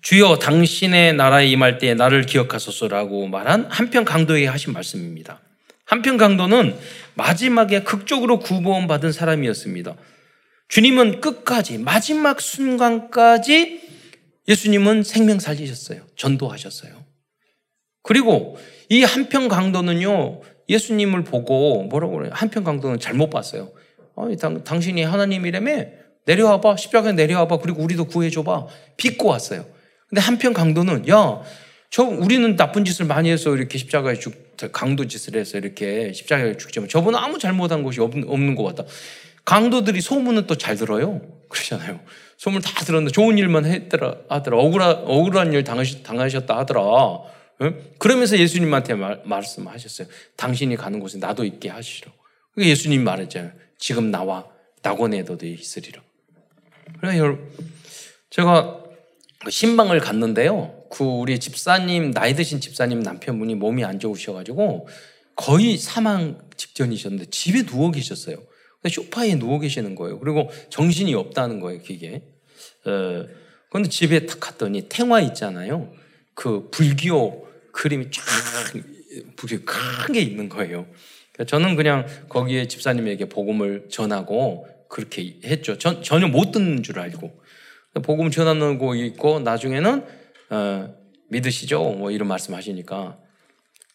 주여 0.00 0.38
당신의 0.38 1.14
나라에 1.14 1.46
임할 1.48 1.78
때 1.78 1.94
나를 1.94 2.22
기억하소서라고 2.22 3.26
말한 3.26 3.66
한편 3.68 4.04
강도에게 4.04 4.46
하신 4.46 4.72
말씀입니다. 4.72 5.40
한편 5.84 6.16
강도는 6.16 6.76
마지막에 7.14 7.82
극적으로 7.82 8.38
구원받은 8.38 9.12
사람이었습니다. 9.12 9.96
주님은 10.68 11.20
끝까지 11.20 11.78
마지막 11.78 12.40
순간까지 12.40 13.80
예수님은 14.46 15.02
생명 15.02 15.40
살리셨어요. 15.40 16.06
전도하셨어요. 16.16 17.07
그리고 18.02 18.56
이 18.88 19.02
한편 19.02 19.48
강도는요 19.48 20.40
예수님을 20.68 21.24
보고 21.24 21.84
뭐라고 21.84 22.16
그래요? 22.16 22.30
한편 22.34 22.64
강도는 22.64 22.98
잘못 22.98 23.30
봤어요. 23.30 23.70
아니, 24.16 24.36
당, 24.36 24.64
당신이 24.64 25.02
하나님이라며 25.02 25.84
내려와봐 26.26 26.76
십자가에 26.76 27.12
내려와봐 27.12 27.58
그리고 27.58 27.82
우리도 27.82 28.06
구해줘봐 28.06 28.66
빚고 28.96 29.28
왔어요. 29.28 29.64
근데 30.08 30.20
한편 30.20 30.52
강도는 30.52 31.08
야 31.08 31.42
저 31.90 32.02
우리는 32.02 32.56
나쁜 32.56 32.84
짓을 32.84 33.06
많이 33.06 33.30
해서 33.30 33.56
이렇게 33.56 33.78
십자가에 33.78 34.14
죽 34.14 34.48
강도 34.72 35.06
짓을 35.06 35.36
해서 35.36 35.56
이렇게 35.56 36.12
십자가에 36.12 36.56
죽지만 36.56 36.88
저분은 36.88 37.18
아무 37.18 37.38
잘못한 37.38 37.82
것이 37.82 38.00
없는, 38.00 38.28
없는 38.28 38.56
것 38.56 38.64
같다. 38.64 38.84
강도들이 39.44 40.00
소문은 40.00 40.46
또 40.46 40.56
잘 40.56 40.76
들어요. 40.76 41.22
그러잖아요. 41.48 42.00
소문 42.36 42.60
다 42.60 42.84
들었는데 42.84 43.12
좋은 43.12 43.38
일만 43.38 43.64
했더라 43.64 44.16
하더라. 44.28 44.58
억울한 44.58 45.04
억울한 45.06 45.52
일 45.54 45.64
당하셨, 45.64 46.02
당하셨다 46.02 46.58
하더라. 46.58 46.82
응? 47.62 47.80
그러면서 47.98 48.38
예수님한테 48.38 48.94
말, 48.94 49.22
말씀하셨어요. 49.24 50.08
당신이 50.36 50.76
가는 50.76 51.00
곳에 51.00 51.18
나도 51.18 51.44
있게 51.44 51.68
하시라. 51.68 52.12
예수님 52.58 53.04
말했잖아요. 53.04 53.52
지금 53.78 54.10
나와 54.10 54.46
낙원에 54.82 55.22
너도 55.22 55.46
있으리라. 55.46 56.02
그래 57.00 57.18
여러분 57.18 57.48
제가 58.30 58.84
신방을 59.48 60.00
갔는데요. 60.00 60.84
그 60.90 61.04
우리 61.04 61.38
집사님 61.38 62.12
나이 62.12 62.34
드신 62.34 62.60
집사님 62.60 63.00
남편분이 63.00 63.54
몸이 63.56 63.84
안 63.84 64.00
좋으셔가지고 64.00 64.88
거의 65.36 65.76
사망 65.76 66.40
직전이셨는데 66.56 67.30
집에 67.30 67.64
누워 67.64 67.90
계셨어요. 67.90 68.36
쇼파에 68.88 69.36
누워 69.36 69.58
계시는 69.58 69.94
거예요. 69.94 70.18
그리고 70.18 70.50
정신이 70.70 71.14
없다는 71.14 71.60
거예요, 71.60 71.80
그게. 71.82 72.22
어, 72.84 73.26
그런데 73.70 73.90
집에 73.90 74.26
탁 74.26 74.40
갔더니 74.40 74.88
탱화 74.88 75.20
있잖아요. 75.20 75.92
그 76.34 76.68
불교 76.70 77.47
그림이 77.78 78.08
쫙큰게 79.40 80.20
있는 80.20 80.48
거예요. 80.48 80.86
저는 81.46 81.76
그냥 81.76 82.06
거기에 82.28 82.66
집사님에게 82.66 83.26
복음을 83.26 83.86
전하고 83.88 84.66
그렇게 84.88 85.36
했죠. 85.44 85.78
전, 85.78 86.02
전혀 86.02 86.26
못 86.26 86.50
듣는 86.50 86.82
줄 86.82 86.98
알고. 86.98 87.40
복음 88.02 88.32
전하고 88.32 88.96
있고 88.96 89.38
나중에는 89.38 90.04
어, 90.50 90.94
믿으시죠? 91.28 91.80
뭐 91.92 92.10
이런 92.10 92.26
말씀하시니까 92.26 93.16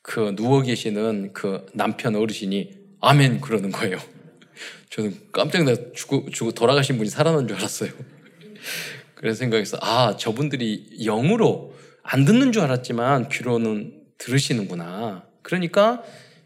그 0.02 0.34
누워 0.38 0.62
계시는 0.62 1.34
그 1.34 1.66
남편 1.74 2.16
어르신이 2.16 2.78
아멘 3.02 3.42
그러는 3.42 3.72
거예요. 3.72 3.98
저는 4.92 5.13
깜짝 5.34 5.63
놀라 5.63 5.75
죽고, 5.94 6.30
죽고 6.30 6.54
돌아가신 6.54 6.98
분이 6.98 7.10
살아난 7.10 7.50
줄 7.50 7.58
알았어요. 7.58 7.92
그래서 9.16 9.40
생각해서 9.40 9.77
아 9.81 10.16
저분들이 10.16 11.00
영으로 11.03 11.73
안 12.03 12.25
듣는 12.25 12.51
줄 12.51 12.61
알았지만 12.63 13.29
귀로는 13.29 14.03
들으시는구나. 14.18 15.25
그러니까 15.42 16.03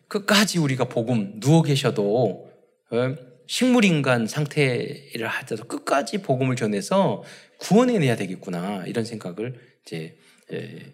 끝까지 0.07 0.59
우리가 0.59 0.85
복음 0.85 1.39
누워 1.39 1.63
계셔도 1.63 2.49
어, 2.91 3.15
식물 3.47 3.85
인간 3.85 4.27
상태를 4.27 5.27
하더라도 5.27 5.67
끝까지 5.67 6.19
복음을 6.19 6.55
전해서 6.55 7.23
구원해내야 7.59 8.15
되겠구나 8.15 8.85
이런 8.85 9.03
생각을 9.03 9.59
이제 9.85 10.17
예, 10.53 10.93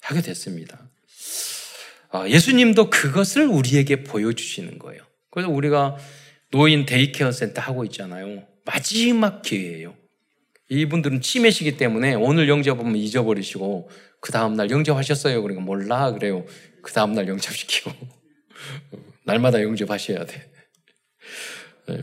하게 0.00 0.22
됐습니다. 0.22 0.90
아, 2.10 2.26
예수님도 2.26 2.90
그것을 2.90 3.46
우리에게 3.46 4.04
보여주시는 4.04 4.78
거예요. 4.78 5.02
그래서 5.30 5.50
우리가 5.50 5.96
노인 6.50 6.86
daycare 6.86 7.30
센터 7.30 7.60
하고 7.60 7.84
있잖아요. 7.84 8.44
마지막 8.64 9.42
기회예요. 9.42 9.94
이분들은 10.68 11.20
치매시기 11.20 11.76
때문에 11.76 12.14
오늘 12.14 12.48
영접하면 12.48 12.96
잊어버리시고 12.96 13.88
그 14.20 14.32
다음날 14.32 14.70
영접하셨어요. 14.70 15.40
그러니까 15.42 15.64
몰라 15.64 16.12
그래요. 16.12 16.44
그 16.82 16.92
다음날 16.92 17.28
영접시키고 17.28 17.90
날마다 19.24 19.62
영접하셔야 19.62 20.26
돼. 20.26 20.50
네. 21.88 22.02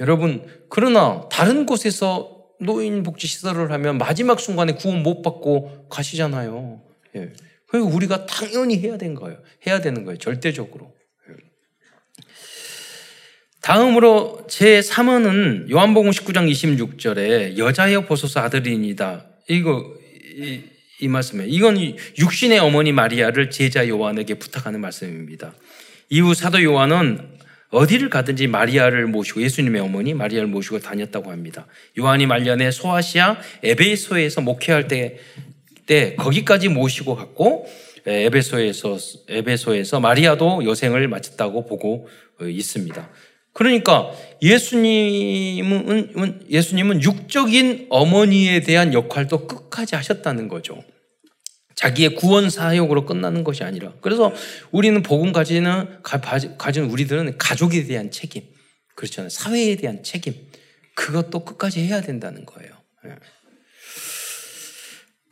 여러분 0.00 0.44
그러나 0.68 1.28
다른 1.30 1.66
곳에서 1.66 2.34
노인복지시설을 2.60 3.72
하면 3.72 3.98
마지막 3.98 4.40
순간에 4.40 4.74
구원 4.74 5.02
못 5.02 5.22
받고 5.22 5.88
가시잖아요. 5.88 6.82
예. 7.16 7.32
그리고 7.68 7.88
우리가 7.88 8.26
당연히 8.26 8.78
해야 8.78 8.96
되는 8.98 9.14
거예요. 9.14 9.38
해야 9.66 9.80
되는 9.80 10.04
거예요. 10.04 10.18
절대적으로. 10.18 10.93
예. 13.64 13.66
다음으로 13.66 14.46
제 14.46 14.80
3원은 14.80 15.70
요한복음 15.70 16.10
19장 16.10 16.50
26절에 16.50 17.56
여자여 17.56 18.02
보소서 18.02 18.40
아들이니다. 18.40 19.24
이거 19.48 19.94
이, 20.36 20.60
이 21.00 21.08
말씀에 21.08 21.46
이건 21.46 21.78
육신의 22.18 22.58
어머니 22.58 22.92
마리아를 22.92 23.50
제자 23.50 23.88
요한에게 23.88 24.34
부탁하는 24.34 24.80
말씀입니다. 24.82 25.54
이후 26.10 26.34
사도 26.34 26.62
요한은 26.62 27.38
어디를 27.70 28.10
가든지 28.10 28.46
마리아를 28.48 29.06
모시고 29.06 29.42
예수님의 29.42 29.80
어머니 29.80 30.12
마리아를 30.12 30.46
모시고 30.46 30.80
다녔다고 30.80 31.30
합니다. 31.30 31.66
요한이 31.98 32.26
말년에 32.26 32.70
소아시아 32.70 33.38
에베소에서 33.62 34.42
목회할 34.42 34.88
때, 34.88 35.18
때 35.86 36.14
거기까지 36.16 36.68
모시고 36.68 37.16
갔고 37.16 37.66
에베소에서 38.06 38.98
에베소에서 39.28 40.00
마리아도 40.00 40.64
여생을 40.64 41.08
마쳤다고 41.08 41.64
보고 41.64 42.08
있습니다. 42.42 43.08
그러니까 43.54 44.12
예수님은 44.42 46.40
예수님은 46.50 47.02
육적인 47.02 47.86
어머니에 47.88 48.60
대한 48.60 48.92
역할도 48.92 49.46
끝까지 49.46 49.94
하셨다는 49.94 50.48
거죠. 50.48 50.84
자기의 51.76 52.16
구원 52.16 52.50
사역으로 52.50 53.06
끝나는 53.06 53.42
것이 53.42 53.64
아니라. 53.64 53.94
그래서 54.00 54.34
우리는 54.70 55.02
복음 55.02 55.32
가지는 55.32 56.02
가진 56.02 56.84
우리들은 56.84 57.38
가족에 57.38 57.84
대한 57.84 58.10
책임. 58.10 58.42
그렇잖아요. 58.96 59.30
사회에 59.30 59.76
대한 59.76 60.02
책임. 60.02 60.34
그것도 60.94 61.44
끝까지 61.44 61.80
해야 61.80 62.00
된다는 62.00 62.44
거예요. 62.44 62.70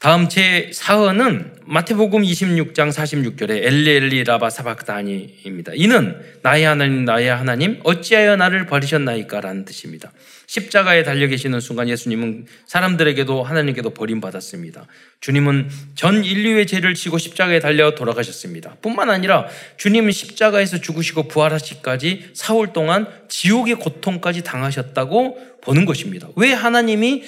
예. 0.02 0.04
다음 0.04 0.28
제 0.28 0.68
4어는 0.74 1.62
마태복음 1.64 2.22
26장 2.22 2.90
46절에 2.90 3.50
엘리엘리 3.50 4.24
라바 4.24 4.50
사박다니입니다. 4.50 5.72
이는 5.76 6.20
나의 6.42 6.64
하나님 6.64 7.04
나의 7.04 7.28
하나님 7.28 7.78
어찌하여 7.84 8.34
나를 8.34 8.66
버리셨나이까라는 8.66 9.64
뜻입니다. 9.64 10.10
십자가에 10.48 11.04
달려 11.04 11.28
계시는 11.28 11.60
순간 11.60 11.88
예수님은 11.88 12.46
사람들에게도 12.66 13.44
하나님께도 13.44 13.90
버림받았습니다. 13.90 14.88
주님은 15.20 15.70
전 15.94 16.24
인류의 16.24 16.66
죄를 16.66 16.94
지고 16.94 17.16
십자가에 17.18 17.60
달려 17.60 17.94
돌아가셨습니다. 17.94 18.78
뿐만 18.82 19.08
아니라 19.08 19.46
주님은 19.76 20.10
십자가에서 20.10 20.80
죽으시고 20.80 21.28
부활하시기까지 21.28 22.30
사흘 22.34 22.72
동안 22.72 23.06
지옥의 23.28 23.76
고통까지 23.76 24.42
당하셨다고 24.42 25.60
보는 25.62 25.84
것입니다. 25.84 26.26
왜 26.34 26.52
하나님이 26.52 27.22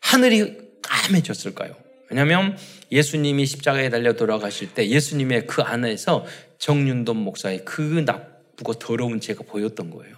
하늘이 0.00 0.58
까매졌을까요? 0.82 1.87
왜냐하면 2.10 2.56
예수님이 2.90 3.46
십자가에 3.46 3.90
달려 3.90 4.14
돌아가실 4.14 4.74
때 4.74 4.88
예수님의 4.88 5.46
그 5.46 5.62
안에서 5.62 6.24
정윤돈 6.58 7.16
목사의 7.16 7.64
그 7.64 7.82
나쁘고 7.82 8.74
더러운 8.74 9.20
죄가 9.20 9.44
보였던 9.44 9.90
거예요. 9.90 10.16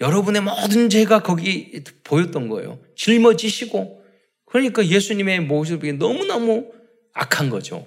여러분의 0.00 0.42
모든 0.42 0.88
죄가 0.88 1.22
거기 1.22 1.82
보였던 2.04 2.48
거예요. 2.48 2.78
짊어지시고 2.96 4.04
그러니까 4.44 4.86
예수님의 4.86 5.40
모습이 5.40 5.94
너무너무 5.94 6.70
악한 7.12 7.50
거죠. 7.50 7.86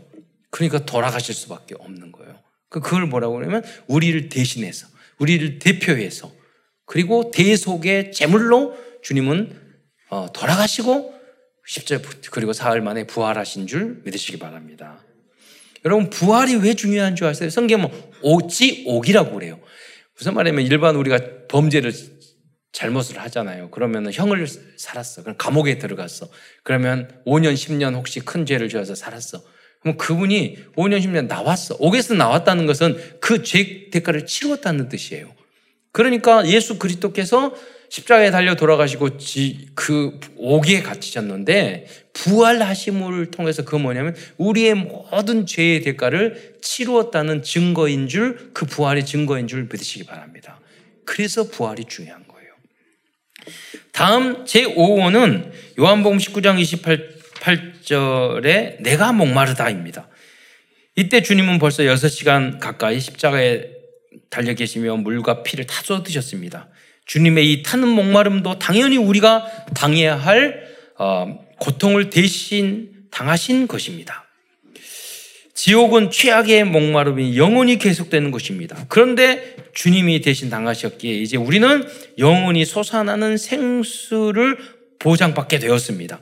그러니까 0.50 0.86
돌아가실 0.86 1.36
수밖에 1.36 1.76
없는 1.78 2.12
거예요. 2.12 2.40
그, 2.70 2.80
그걸 2.80 3.06
뭐라고 3.06 3.36
그러면 3.36 3.64
우리를 3.88 4.30
대신해서 4.30 4.88
우리를 5.20 5.60
대표해서 5.60 6.32
그리고 6.86 7.32
대속의 7.32 8.12
제물로 8.12 8.76
주님은 9.04 9.56
어, 10.10 10.28
돌아가시고 10.34 11.19
십자 11.70 12.02
그리고 12.32 12.52
사흘 12.52 12.82
만에 12.82 13.06
부활하신 13.06 13.68
줄 13.68 14.02
믿으시기 14.04 14.40
바랍니다. 14.40 15.06
여러분 15.86 16.10
부활이 16.10 16.56
왜 16.56 16.74
중요한 16.74 17.16
줄 17.16 17.28
아세요? 17.28 17.52
성경은 17.52 17.90
오지 18.24 18.86
옥이라고 18.88 19.36
그래요. 19.36 19.60
무슨 20.18 20.34
말이냐면 20.34 20.66
일반 20.66 20.96
우리가 20.96 21.20
범죄를 21.48 21.94
잘못을 22.72 23.20
하잖아요. 23.20 23.70
그러면 23.70 24.12
형을 24.12 24.48
살았어. 24.78 25.22
그럼 25.22 25.38
감옥에 25.38 25.78
들어갔어. 25.78 26.28
그러면 26.64 27.08
5년, 27.28 27.54
10년 27.54 27.94
혹시 27.94 28.20
큰 28.20 28.48
죄를 28.48 28.68
지어서 28.68 28.96
살았어. 28.96 29.44
그럼 29.82 29.96
그분이 29.98 30.58
5년, 30.76 31.02
10년 31.04 31.28
나왔어. 31.28 31.78
옥에서 31.80 32.16
나왔다는 32.16 32.66
것은 32.66 32.98
그 33.20 33.44
죄 33.44 33.92
대가를 33.92 34.26
치렀다는 34.26 34.90
뜻이에요. 34.90 35.32
그러니까 35.92 36.48
예수 36.48 36.80
그리스도께서 36.80 37.54
십자가에 37.90 38.32
달려 38.32 38.56
돌아가시고 38.56 39.10
그 39.76 40.20
옥에 40.38 40.82
갇히셨는데 40.82 41.88
부활하심을 42.14 43.32
통해서 43.32 43.66
그 43.66 43.76
뭐냐면 43.76 44.16
우리의 44.38 44.76
모든 44.76 45.46
죄의 45.46 45.82
대가를 45.82 46.58
치루었다는 46.62 47.44
증거인 47.44 48.08
줄 48.08 48.52
그 48.54 48.66
부활의 48.66 49.06
증거인 49.06 49.48
줄 49.48 49.64
믿으시기 49.72 50.06
바랍니다. 50.06 50.60
그래서 51.06 51.50
부활이 51.50 51.86
중요한 51.86 52.28
거예요. 52.28 52.52
다음 53.92 54.44
제5호는 54.46 55.52
요한복음 55.80 56.18
19장 56.18 56.62
28절에 57.42 58.82
내가 58.82 59.14
목마르다입니다. 59.14 60.08
이때 60.96 61.22
주님은 61.22 61.60
벌써 61.60 61.84
6시간 61.84 62.60
가까이 62.60 63.00
십자가에 63.00 63.70
달려 64.30 64.54
계시며 64.54 64.98
물과 64.98 65.44
피를 65.44 65.66
다 65.66 65.82
쏟으셨습니다. 65.84 66.70
주님의 67.10 67.52
이 67.52 67.64
타는 67.64 67.88
목마름도 67.88 68.60
당연히 68.60 68.98
우리가 68.98 69.66
당해야 69.74 70.16
할 70.16 70.64
어, 71.00 71.40
고통을 71.60 72.12
대신 72.12 72.92
당하신 73.10 73.68
것입니다. 73.68 74.28
지옥은 75.56 76.12
최악의 76.12 76.66
목마름이 76.66 77.36
영원히 77.36 77.80
계속되는 77.80 78.30
것입니다. 78.30 78.86
그런데 78.90 79.56
주님이 79.74 80.22
대신 80.22 80.52
당하셨기에 80.52 81.16
이제 81.16 81.36
우리는 81.36 81.84
영원히 82.20 82.64
솟아나는 82.64 83.38
생수를 83.38 84.60
보장받게 85.00 85.58
되었습니다. 85.58 86.20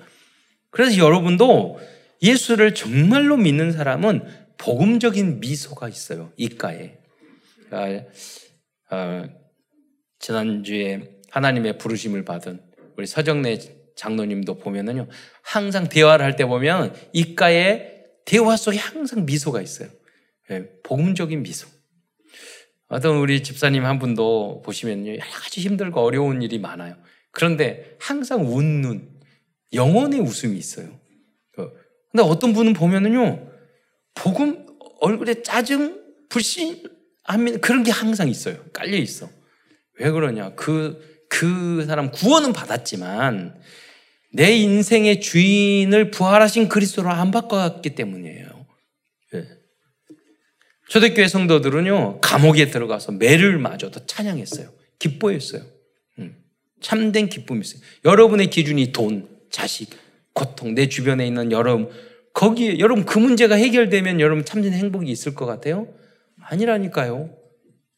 그래서 0.69 0.97
여러분도 0.99 1.81
예수를 2.21 2.73
정말로 2.73 3.35
믿는 3.35 3.73
사람은 3.73 4.23
복음적인 4.57 5.41
미소가 5.41 5.89
있어요. 5.89 6.31
입가에. 6.37 6.93
아, 7.71 8.01
아, 8.89 9.27
지난주에 10.19 11.17
하나님의 11.29 11.77
부르심을 11.77 12.25
받은 12.25 12.61
우리 12.97 13.05
서정래 13.07 13.59
장로님도 13.95 14.59
보면은요, 14.59 15.07
항상 15.41 15.89
대화를 15.89 16.23
할 16.25 16.35
때 16.35 16.45
보면 16.45 16.93
입가에 17.13 17.95
대화 18.25 18.55
속에 18.57 18.77
항상 18.77 19.25
미소가 19.25 19.61
있어요. 19.61 19.89
예, 20.51 20.69
복음적인 20.83 21.41
미소. 21.43 21.67
어떤 22.89 23.17
우리 23.17 23.43
집사님 23.43 23.85
한 23.85 23.99
분도 23.99 24.61
보시면요, 24.63 25.11
여러 25.11 25.19
가지 25.19 25.61
힘들고 25.61 25.99
어려운 25.99 26.41
일이 26.41 26.57
많아요. 26.59 26.95
그런데 27.31 27.95
항상 27.99 28.47
웃는 28.47 29.09
영혼의 29.73 30.19
웃음이 30.21 30.57
있어요. 30.57 30.99
그, 31.51 31.71
근데 32.11 32.23
어떤 32.23 32.53
분은 32.53 32.73
보면은요, 32.73 33.51
복음 34.15 34.65
얼굴에 35.01 35.43
짜증, 35.43 36.01
불신, 36.29 36.83
그런 37.61 37.83
게 37.83 37.91
항상 37.91 38.29
있어요. 38.29 38.57
깔려 38.73 38.97
있어. 38.97 39.29
왜 39.99 40.11
그러냐? 40.11 40.53
그, 40.55 41.25
그 41.29 41.85
사람 41.85 42.11
구원은 42.11 42.53
받았지만 42.53 43.59
내 44.33 44.55
인생의 44.55 45.21
주인을 45.21 46.11
부활하신 46.11 46.69
그리스도로 46.69 47.09
안 47.09 47.31
바꿔왔기 47.31 47.95
때문이에요. 47.95 48.65
네. 49.33 49.47
초대교회 50.89 51.27
성도들은요, 51.27 52.21
감옥에 52.21 52.69
들어가서 52.69 53.13
매를 53.13 53.57
맞아도 53.57 54.05
찬양했어요. 54.05 54.69
기뻐했어요. 54.99 55.63
음. 56.19 56.37
참된 56.81 57.29
기쁨이 57.29 57.61
있어요. 57.61 57.81
여러분의 58.05 58.49
기준이 58.49 58.91
돈, 58.91 59.27
자식, 59.49 59.89
고통, 60.33 60.75
내 60.75 60.87
주변에 60.87 61.25
있는 61.25 61.51
여러분, 61.51 61.89
거기에, 62.33 62.77
여러분 62.79 63.05
그 63.05 63.17
문제가 63.17 63.55
해결되면 63.55 64.19
여러분 64.19 64.45
참된 64.45 64.73
행복이 64.73 65.09
있을 65.09 65.33
것 65.33 65.45
같아요? 65.45 65.87
아니라니까요. 66.39 67.36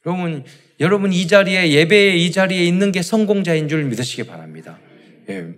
여러분, 0.10 0.44
여러분 0.80 1.14
이 1.14 1.28
자리에 1.28 1.72
예배의 1.72 2.26
이 2.26 2.32
자리에 2.32 2.66
있는 2.66 2.92
게 2.92 3.04
성공자인 3.04 3.68
줄 3.68 3.84
믿으시기 3.86 4.24
바랍니다. 4.24 4.80
예. 5.30 5.54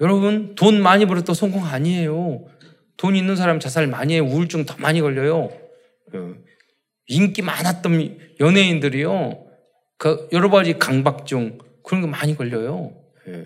여러분 0.00 0.54
돈 0.56 0.82
많이 0.82 1.06
벌어도 1.06 1.34
성공 1.34 1.64
아니에요. 1.64 2.46
돈 2.96 3.14
있는 3.14 3.36
사람 3.36 3.60
자살 3.60 3.86
많이 3.86 4.14
해요. 4.14 4.24
우울증 4.24 4.66
더 4.66 4.76
많이 4.78 5.00
걸려요. 5.00 5.50
예. 6.14 6.18
인기 7.06 7.42
많았던 7.42 8.18
연예인들이요. 8.40 9.46
그 9.98 10.28
여러 10.32 10.50
가지 10.50 10.78
강박증 10.78 11.58
그런 11.84 12.00
거 12.00 12.06
많이 12.08 12.36
걸려요. 12.36 12.92
예. 13.28 13.44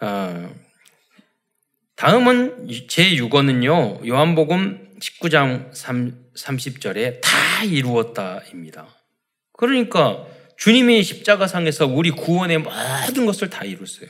아, 0.00 0.50
다음은 1.94 2.66
제6어는요. 2.66 4.06
요한복음 4.08 4.98
19장 4.98 5.72
3, 5.72 6.21
30절에 6.36 7.20
다 7.20 7.64
이루었다입니다. 7.64 8.86
그러니까 9.52 10.26
주님이 10.56 11.02
십자가상에서 11.02 11.86
우리 11.86 12.10
구원의 12.10 12.58
모든 12.58 13.26
것을 13.26 13.50
다 13.50 13.64
이뤘어요. 13.64 14.08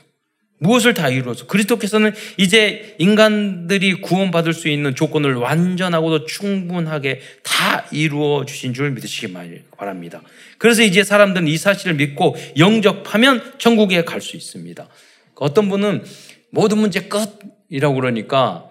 무엇을 0.59 0.93
다 0.93 1.09
이루어서 1.09 1.45
그리스도께서는 1.45 2.13
이제 2.37 2.95
인간들이 2.97 4.01
구원받을 4.01 4.53
수 4.53 4.69
있는 4.69 4.95
조건을 4.95 5.35
완전하고도 5.35 6.25
충분하게 6.25 7.19
다 7.43 7.85
이루어 7.91 8.45
주신 8.45 8.73
줄 8.73 8.91
믿으시기 8.91 9.33
바랍니다. 9.75 10.21
그래서 10.57 10.81
이제 10.83 11.03
사람들은 11.03 11.47
이 11.47 11.57
사실을 11.57 11.95
믿고 11.95 12.37
영접하면 12.57 13.55
천국에 13.57 14.05
갈 14.05 14.21
수 14.21 14.37
있습니다. 14.37 14.87
어떤 15.35 15.67
분은 15.67 16.05
모든 16.49 16.77
문제 16.77 17.01
끝이라고 17.01 17.95
그러니까 17.95 18.69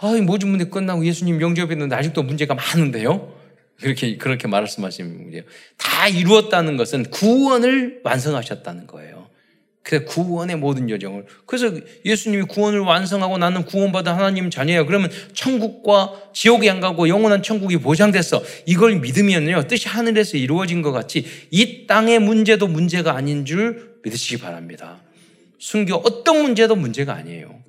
아, 0.00 0.14
모든 0.22 0.48
문제 0.48 0.64
끝나고 0.64 1.04
예수님 1.04 1.40
영접했는데 1.40 1.94
아직도 1.96 2.22
문제가 2.22 2.54
많은데요? 2.54 3.34
그렇게, 3.80 4.16
그렇게 4.16 4.48
말씀하시는 4.48 5.30
거예요. 5.30 5.42
다 5.76 6.08
이루었다는 6.08 6.76
것은 6.76 7.10
구원을 7.10 8.00
완성하셨다는 8.04 8.86
거예요. 8.86 9.28
그래서 9.82 10.04
구원의 10.04 10.56
모든 10.56 10.90
여정을. 10.90 11.24
그래서 11.46 11.74
예수님이 12.04 12.42
구원을 12.42 12.80
완성하고 12.80 13.38
나는 13.38 13.64
구원받은 13.64 14.12
하나님 14.12 14.50
자녀예요. 14.50 14.84
그러면 14.86 15.10
천국과 15.32 16.30
지옥에 16.34 16.68
안 16.68 16.80
가고 16.80 17.08
영원한 17.08 17.42
천국이 17.42 17.78
보장됐어. 17.78 18.42
이걸 18.66 18.96
믿으면요. 18.96 19.66
뜻이 19.66 19.88
하늘에서 19.88 20.36
이루어진 20.36 20.82
것 20.82 20.92
같이 20.92 21.24
이 21.50 21.86
땅의 21.86 22.18
문제도 22.18 22.66
문제가 22.68 23.16
아닌 23.16 23.44
줄 23.46 24.00
믿으시기 24.04 24.38
바랍니다. 24.38 25.00
순교 25.58 25.94
어떤 25.94 26.42
문제도 26.42 26.76
문제가 26.76 27.14
아니에요. 27.14 27.62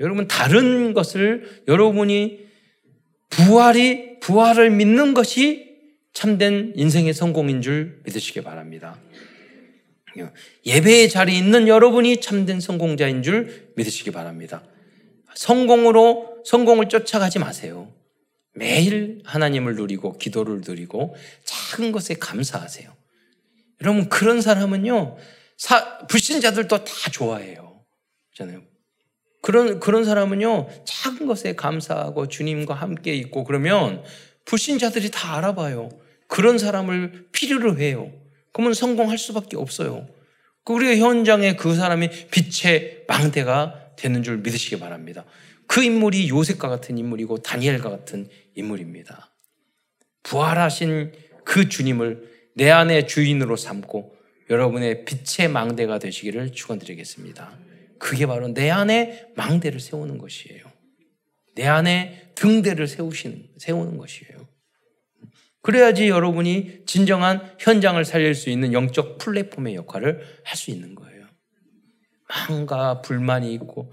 여러분 0.00 0.26
다른 0.26 0.92
것을 0.92 1.62
여러분이 1.68 2.44
부활이 3.30 4.20
부활을 4.20 4.70
믿는 4.70 5.14
것이 5.14 5.74
참된 6.12 6.72
인생의 6.76 7.14
성공인 7.14 7.62
줄 7.62 8.00
믿으시기 8.04 8.42
바랍니다. 8.42 8.98
예배의 10.64 11.08
자리에 11.08 11.36
있는 11.36 11.66
여러분이 11.66 12.20
참된 12.20 12.60
성공자인 12.60 13.22
줄 13.22 13.72
믿으시기 13.76 14.12
바랍니다. 14.12 14.62
성공으로 15.34 16.42
성공을 16.44 16.88
쫓아가지 16.88 17.40
마세요. 17.40 17.92
매일 18.54 19.20
하나님을 19.24 19.74
누리고 19.74 20.16
기도를 20.18 20.62
누리고 20.64 21.16
작은 21.44 21.90
것에 21.90 22.14
감사하세요. 22.14 22.88
여러분 23.82 24.08
그런 24.08 24.40
사람은요 24.40 25.16
사, 25.56 26.06
불신자들도 26.06 26.84
다 26.84 27.10
좋아해요. 27.10 27.84
잖아요. 28.34 28.62
그런, 29.44 29.78
그런 29.78 30.06
사람은요, 30.06 30.68
작은 30.86 31.26
것에 31.26 31.54
감사하고 31.54 32.28
주님과 32.28 32.72
함께 32.72 33.12
있고 33.12 33.44
그러면 33.44 34.02
불신자들이 34.46 35.10
다 35.10 35.36
알아봐요. 35.36 35.90
그런 36.28 36.56
사람을 36.56 37.26
필요로 37.30 37.76
해요. 37.76 38.10
그러면 38.54 38.72
성공할 38.72 39.18
수밖에 39.18 39.58
없어요. 39.58 40.08
우리가 40.64 40.96
현장에 40.96 41.56
그 41.56 41.74
사람이 41.74 42.08
빛의 42.30 43.04
망대가 43.06 43.90
되는 43.96 44.22
줄 44.22 44.38
믿으시기 44.38 44.78
바랍니다. 44.78 45.26
그 45.66 45.82
인물이 45.82 46.30
요셉과 46.30 46.70
같은 46.70 46.96
인물이고 46.96 47.42
다니엘과 47.42 47.90
같은 47.90 48.30
인물입니다. 48.54 49.30
부활하신 50.22 51.12
그 51.44 51.68
주님을 51.68 52.30
내 52.54 52.70
안의 52.70 53.08
주인으로 53.08 53.56
삼고 53.56 54.16
여러분의 54.48 55.04
빛의 55.04 55.50
망대가 55.50 55.98
되시기를 55.98 56.52
축원드리겠습니다. 56.52 57.63
그게 57.98 58.26
바로 58.26 58.48
내 58.48 58.70
안에 58.70 59.28
망대를 59.36 59.80
세우는 59.80 60.18
것이에요. 60.18 60.64
내 61.54 61.66
안에 61.66 62.32
등대를 62.34 62.88
세우시는, 62.88 63.48
세우는 63.58 63.98
것이에요. 63.98 64.48
그래야지 65.62 66.08
여러분이 66.08 66.82
진정한 66.84 67.54
현장을 67.58 68.04
살릴 68.04 68.34
수 68.34 68.50
있는 68.50 68.72
영적 68.72 69.18
플랫폼의 69.18 69.74
역할을 69.76 70.20
할 70.44 70.56
수 70.56 70.70
있는 70.70 70.94
거예요. 70.94 71.24
뭔가 72.48 73.00
불만이 73.00 73.52
있고, 73.54 73.92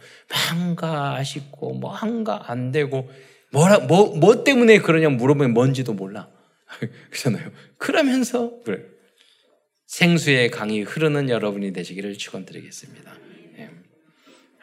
뭔가 0.50 1.16
아쉽고, 1.16 1.76
뭔가 1.76 2.52
안 2.52 2.72
되고, 2.72 3.10
뭐라, 3.52 3.80
뭐, 3.80 4.16
뭐 4.18 4.44
때문에 4.44 4.80
그러냐 4.80 5.10
물어보면 5.10 5.54
뭔지도 5.54 5.94
몰라. 5.94 6.30
그렇잖아요. 7.10 7.52
그러면서, 7.78 8.60
그래. 8.64 8.84
생수의 9.88 10.52
강이 10.52 10.82
흐르는 10.82 11.30
여러분이 11.30 11.74
되시기를 11.74 12.18
축원드리겠습니다. 12.18 13.14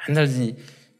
예. 0.08 0.12
맨날, 0.12 0.28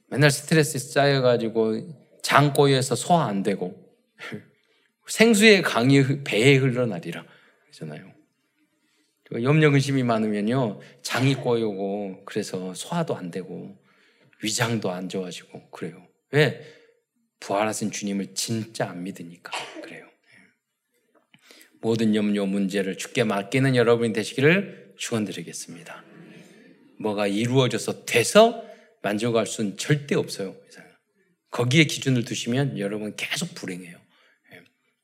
맨날 0.08 0.30
스트레스 0.30 0.78
쌓여가지고 0.78 2.20
장 2.22 2.52
꼬여서 2.52 2.94
소화 2.94 3.26
안 3.26 3.42
되고, 3.42 3.74
생수의 5.06 5.62
강이 5.62 6.24
배에 6.24 6.56
흘러나리라. 6.56 7.24
그러잖아요. 7.64 8.18
염려 9.32 9.70
근심이 9.70 10.02
많으면요 10.02 10.80
장이 11.02 11.34
꼬이고 11.34 12.24
그래서 12.24 12.72
소화도 12.72 13.14
안 13.14 13.30
되고 13.30 13.76
위장도 14.42 14.90
안 14.90 15.08
좋아지고 15.08 15.70
그래요. 15.70 16.06
왜 16.32 16.60
부활하신 17.40 17.90
주님을 17.90 18.34
진짜 18.34 18.88
안 18.88 19.02
믿으니까 19.02 19.52
그래요. 19.82 20.06
모든 21.80 22.14
염려 22.14 22.46
문제를 22.46 22.96
주께 22.96 23.22
맡기는 23.24 23.76
여러분이 23.76 24.12
되시기를 24.12 24.94
축원드리겠습니다. 24.96 26.04
뭐가 27.00 27.26
이루어져서 27.26 28.04
돼서 28.06 28.64
만족할 29.02 29.46
수는 29.46 29.76
절대 29.76 30.14
없어요. 30.14 30.56
거기에 31.50 31.84
기준을 31.84 32.24
두시면 32.24 32.78
여러분 32.78 33.16
계속 33.16 33.54
불행해요. 33.54 33.98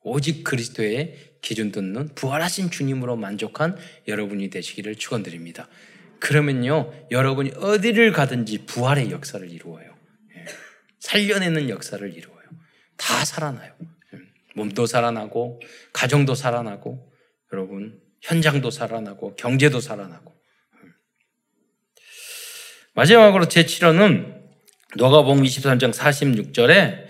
오직 0.01 0.43
그리스도의 0.43 1.37
기준 1.41 1.71
듣는 1.71 2.09
부활하신 2.13 2.69
주님으로 2.69 3.15
만족한 3.15 3.75
여러분이 4.07 4.51
되시기를 4.51 4.95
축원드립니다. 4.95 5.67
그러면요, 6.19 6.93
여러분이 7.11 7.53
어디를 7.57 8.11
가든지 8.11 8.65
부활의 8.65 9.11
역사를 9.11 9.47
이루어요. 9.49 9.95
예. 10.35 10.45
살려내는 10.99 11.69
역사를 11.69 12.13
이루어요. 12.13 12.43
다 12.97 13.25
살아나요. 13.25 13.75
예. 14.13 14.19
몸도 14.55 14.85
살아나고, 14.85 15.59
가정도 15.91 16.35
살아나고, 16.35 17.11
여러분, 17.51 17.99
현장도 18.21 18.69
살아나고, 18.69 19.35
경제도 19.35 19.79
살아나고. 19.79 20.33
예. 22.95 22.99
마지막으로 22.99 23.47
제 23.47 23.65
7호는 23.65 24.33
노가봉 24.97 25.43
23장 25.43 25.93
46절에 25.93 27.05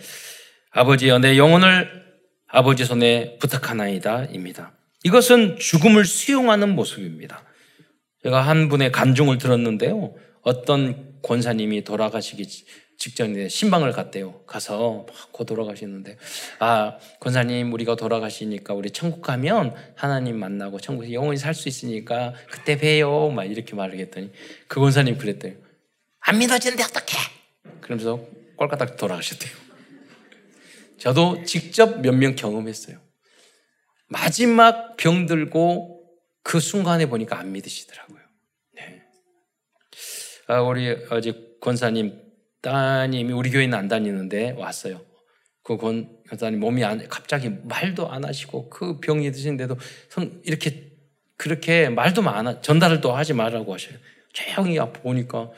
아버지여 0.72 1.20
내 1.20 1.38
영혼을 1.38 1.90
아버지 2.48 2.86
손에 2.86 3.38
부탁하나이다입니다. 3.40 4.74
이것은 5.04 5.58
죽음을 5.60 6.06
수용하는 6.06 6.76
모습입니다. 6.76 7.44
제가 8.24 8.42
한 8.42 8.70
분의 8.70 8.92
간증을 8.92 9.38
들었는데요. 9.38 10.16
어떤 10.42 11.20
권사님이 11.22 11.84
돌아가시기 11.84 12.48
직전에 12.98 13.50
신방을 13.50 13.92
갔대요. 13.92 14.42
가서 14.46 15.06
막곧 15.08 15.46
돌아가시는데 15.46 16.18
아 16.60 16.98
권사님 17.20 17.74
우리가 17.74 17.96
돌아가시니까 17.96 18.74
우리 18.74 18.90
천국 18.92 19.22
가면 19.22 19.76
하나님 19.96 20.40
만나고 20.40 20.80
천국에서 20.80 21.14
영원히 21.14 21.38
살 21.38 21.54
수 21.54 21.68
있으니까 21.68 22.34
그때 22.50 22.78
봬요. 22.78 23.30
막 23.32 23.44
이렇게 23.44 23.76
말을 23.76 24.00
했더니 24.00 24.32
그 24.68 24.80
권사님 24.80 25.18
그랬대요. 25.18 25.65
안 26.28 26.38
믿어지는데 26.40 26.84
어떡해? 26.84 27.18
그러면서 27.82 28.26
꼴까딱 28.58 28.98
돌아가셨대요. 28.98 29.52
저도 30.98 31.44
직접 31.44 32.00
몇 32.02 32.16
명 32.16 32.36
경험했어요. 32.36 32.98
마지막 34.08 34.98
병 34.98 35.26
들고 35.26 36.04
그 36.42 36.60
순간에 36.60 37.06
보니까 37.08 37.38
안 37.40 37.52
믿으시더라고요. 37.52 38.20
네. 38.74 39.02
아, 40.48 40.62
우리 40.62 40.90
어제 41.10 41.34
권사님 41.62 42.22
따님이 42.62 43.34
우리 43.34 43.52
교회는 43.52 43.78
안 43.78 43.88
다니는데 43.88 44.52
왔어요. 44.52 45.02
그 45.64 45.78
권, 45.78 46.18
권사님 46.30 46.60
몸이 46.60 46.84
안, 46.84 47.08
갑자기 47.08 47.50
말도 47.50 48.10
안 48.10 48.24
하시고 48.26 48.70
그 48.70 49.00
병이 49.00 49.32
드시는데도 49.32 49.78
이렇게 50.44 50.92
그렇게 51.38 51.90
말도 51.90 52.22
안 52.30 52.62
전달을 52.62 53.02
또 53.02 53.16
하지 53.16 53.34
말라고 53.34 53.74
하셔요. 53.74 53.98
조용히 54.34 54.78
보니까 54.94 55.50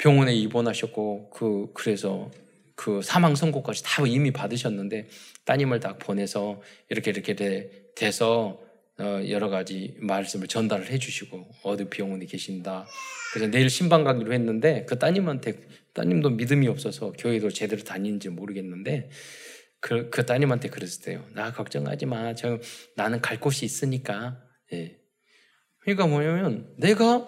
병원에 0.00 0.34
입원하셨고 0.34 1.30
그 1.30 1.70
그래서 1.74 2.30
그 2.74 3.02
사망 3.02 3.34
선고까지 3.34 3.82
다 3.84 4.02
이미 4.06 4.30
받으셨는데 4.30 5.08
따님을 5.44 5.80
딱 5.80 5.98
보내서 5.98 6.62
이렇게 6.88 7.10
이렇게 7.10 7.36
돼, 7.36 7.92
돼서 7.94 8.58
어, 8.98 9.20
여러 9.28 9.50
가지 9.50 9.94
말씀을 9.98 10.46
전달을 10.46 10.90
해주시고 10.90 11.46
어디 11.64 11.84
병원에 11.84 12.24
계신다. 12.24 12.86
그래서 13.32 13.50
내일 13.50 13.68
신방 13.68 14.02
가기로 14.04 14.32
했는데 14.32 14.86
그 14.88 14.98
따님한테 14.98 15.60
따님도 15.92 16.30
믿음이 16.30 16.66
없어서 16.68 17.12
교회도 17.12 17.50
제대로 17.50 17.82
다니는지 17.82 18.30
모르겠는데 18.30 19.10
그, 19.80 20.08
그 20.08 20.24
따님한테 20.24 20.70
그랬어요. 20.70 21.24
나 21.34 21.52
걱정하지 21.52 22.06
마. 22.06 22.34
저 22.34 22.58
나는 22.96 23.20
갈 23.20 23.38
곳이 23.38 23.66
있으니까. 23.66 24.42
예. 24.72 24.98
그러니까 25.80 26.06
뭐냐면 26.06 26.74
내가 26.78 27.26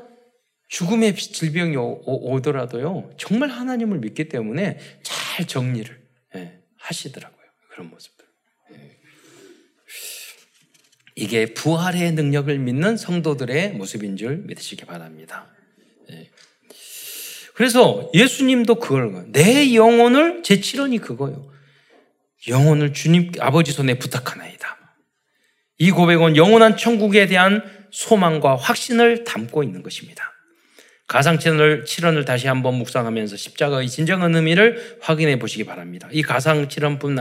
죽음의 0.73 1.17
질병이 1.17 1.77
오, 1.77 2.41
더라도요 2.41 3.11
정말 3.19 3.51
하나님을 3.51 3.99
믿기 3.99 4.31
때문에 4.31 4.79
잘 5.03 5.47
정리를 5.47 6.01
예, 6.35 6.61
하시더라고요. 6.79 7.47
그런 7.69 7.91
모습들. 7.91 8.25
예. 8.73 8.97
이게 11.15 11.53
부활의 11.53 12.13
능력을 12.13 12.59
믿는 12.59 12.97
성도들의 12.97 13.75
모습인 13.75 14.17
줄 14.17 14.39
믿으시기 14.39 14.87
바랍니다. 14.87 15.47
예. 16.11 16.31
그래서 17.53 18.11
예수님도 18.15 18.77
그걸 18.77 19.27
내 19.31 19.75
영혼을 19.75 20.43
제 20.43 20.57
7원이 20.57 21.03
그거요. 21.03 21.53
영혼을 22.49 22.95
주님 22.95 23.31
아버지 23.41 23.73
손에 23.73 23.99
부탁하나이다. 23.99 24.79
이 25.77 25.91
고백은 25.91 26.37
영원한 26.37 26.79
천국에 26.79 27.27
대한 27.27 27.63
소망과 27.91 28.57
확신을 28.57 29.25
담고 29.25 29.65
있는 29.65 29.83
것입니다. 29.83 30.32
가상칠언을 31.13 31.85
칠언을 31.85 32.25
다시 32.25 32.47
한번 32.49 32.77
묵상하면서 32.77 33.37
십자가의 33.37 33.87
진정한 33.91 34.35
의미를 34.35 34.97
확인해 35.03 35.39
보시기 35.39 35.65
바랍니다. 35.65 36.09
이 36.11 36.23
가상칠언뿐 36.23 37.19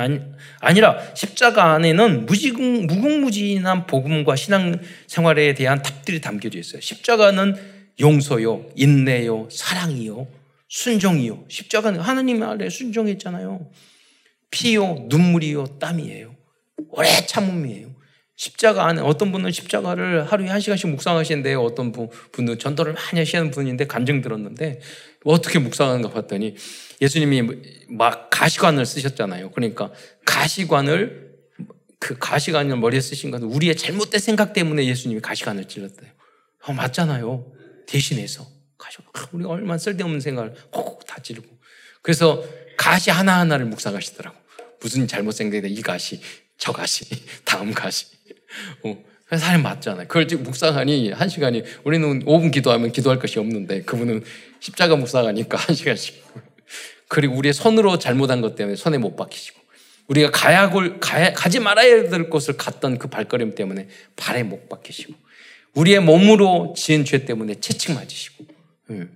아니, 0.62 0.80
라 0.80 0.98
십자가 1.14 1.74
안에는 1.74 2.26
무지궁, 2.26 2.88
무궁무진한 2.88 3.88
복음과 3.88 4.38
신앙 4.38 4.80
생활에 5.08 5.54
대한 5.54 5.82
답들이 5.82 6.22
담겨져 6.22 6.58
있어요. 6.58 6.80
십자가는 6.80 7.56
용서요, 8.00 8.66
인내요, 8.78 9.50
사랑이요, 9.52 10.26
순종이요. 10.70 11.44
십자가는 11.50 12.00
하나님 12.00 12.42
아래 12.44 12.70
순종했잖아요. 12.70 13.70
피요, 14.52 15.06
눈물이요, 15.10 15.80
땀이에요. 15.80 16.34
오래 16.92 17.10
참음이에요. 17.26 17.91
십자가 18.42 18.88
안에 18.88 19.02
어떤 19.02 19.32
분은 19.32 19.52
십자가를 19.52 20.32
하루에 20.32 20.48
한 20.48 20.60
시간씩 20.60 20.90
묵상하시는데 20.90 21.54
어떤 21.54 21.92
분, 21.92 22.10
분은 22.32 22.58
전도를 22.58 22.94
많이 22.94 23.20
하시는 23.20 23.52
분인데 23.52 23.86
간증 23.86 24.22
들었는데 24.22 24.82
어떻게 25.26 25.60
묵상하는가 25.60 26.10
봤더니 26.10 26.56
예수님이 27.00 27.60
막 27.90 28.32
가시관을 28.32 28.88
쓰셨잖아요. 28.88 29.52
그러니까 29.52 29.92
가시관을 30.26 31.36
그 32.00 32.18
가시관을 32.18 32.78
머리에 32.78 33.00
쓰신 33.00 33.30
것은 33.30 33.46
우리의 33.46 33.76
잘못된 33.76 34.20
생각 34.20 34.54
때문에 34.54 34.88
예수님이 34.88 35.22
가시관을 35.22 35.66
찔렀대요. 35.66 36.10
어, 36.64 36.74
맞잖아요. 36.74 37.46
대신해서 37.86 38.48
가시 38.80 38.98
아, 39.14 39.28
우리가 39.34 39.52
얼마나 39.52 39.78
쓸데없는 39.78 40.20
생각을 40.20 40.56
콕콕 40.72 41.06
다 41.06 41.22
찌르고 41.22 41.48
그래서 42.02 42.44
가시 42.76 43.12
하나 43.12 43.40
하나를 43.40 43.68
묵상하시더라고. 43.68 44.36
무슨 44.80 45.06
잘못 45.06 45.34
생각이 45.34 45.72
이 45.72 45.82
가시, 45.84 46.20
저 46.58 46.72
가시, 46.72 47.06
다음 47.46 47.72
가시. 47.72 48.21
어, 48.84 48.98
사람이 49.38 49.64
맞잖아요. 49.64 50.08
그걸 50.08 50.28
지금 50.28 50.44
묵상하니 50.44 51.12
한 51.12 51.30
시간이 51.30 51.64
우리는 51.84 52.26
5분 52.26 52.52
기도하면 52.52 52.92
기도할 52.92 53.20
것이 53.20 53.40
없는데 53.40 53.84
그분은 53.84 54.24
십자가 54.60 54.96
묵상하니까 54.96 55.58
한 55.58 55.76
시간씩. 55.76 56.24
그리고 57.08 57.36
우리의 57.36 57.54
손으로 57.54 57.98
잘못한 57.98 58.42
것 58.42 58.56
때문에 58.56 58.76
손에 58.76 58.98
못 58.98 59.16
박히시고 59.16 59.60
우리가 60.08 60.32
가야 60.32 60.70
골 60.70 61.00
가야, 61.00 61.34
가지 61.34 61.60
말아야 61.60 62.10
될 62.10 62.30
곳을 62.30 62.58
갔던 62.58 62.98
그 62.98 63.08
발걸음 63.08 63.56
때문에 63.56 63.88
발에 64.16 64.44
못 64.44 64.68
박히시고 64.70 65.14
우리의 65.74 66.02
몸으로 66.02 66.74
지은 66.76 67.06
죄 67.06 67.26
때문에 67.26 67.56
채찍 67.56 67.94
맞으시고 67.94 68.46
예. 68.92 69.08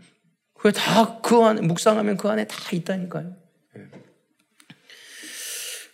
그게 0.53 0.71
다 0.71 1.19
그 1.21 1.43
안에 1.43 1.61
묵상하면 1.61 2.17
그 2.17 2.29
안에 2.29 2.45
다 2.45 2.55
있다니까요. 2.71 3.35
예. 3.77 3.81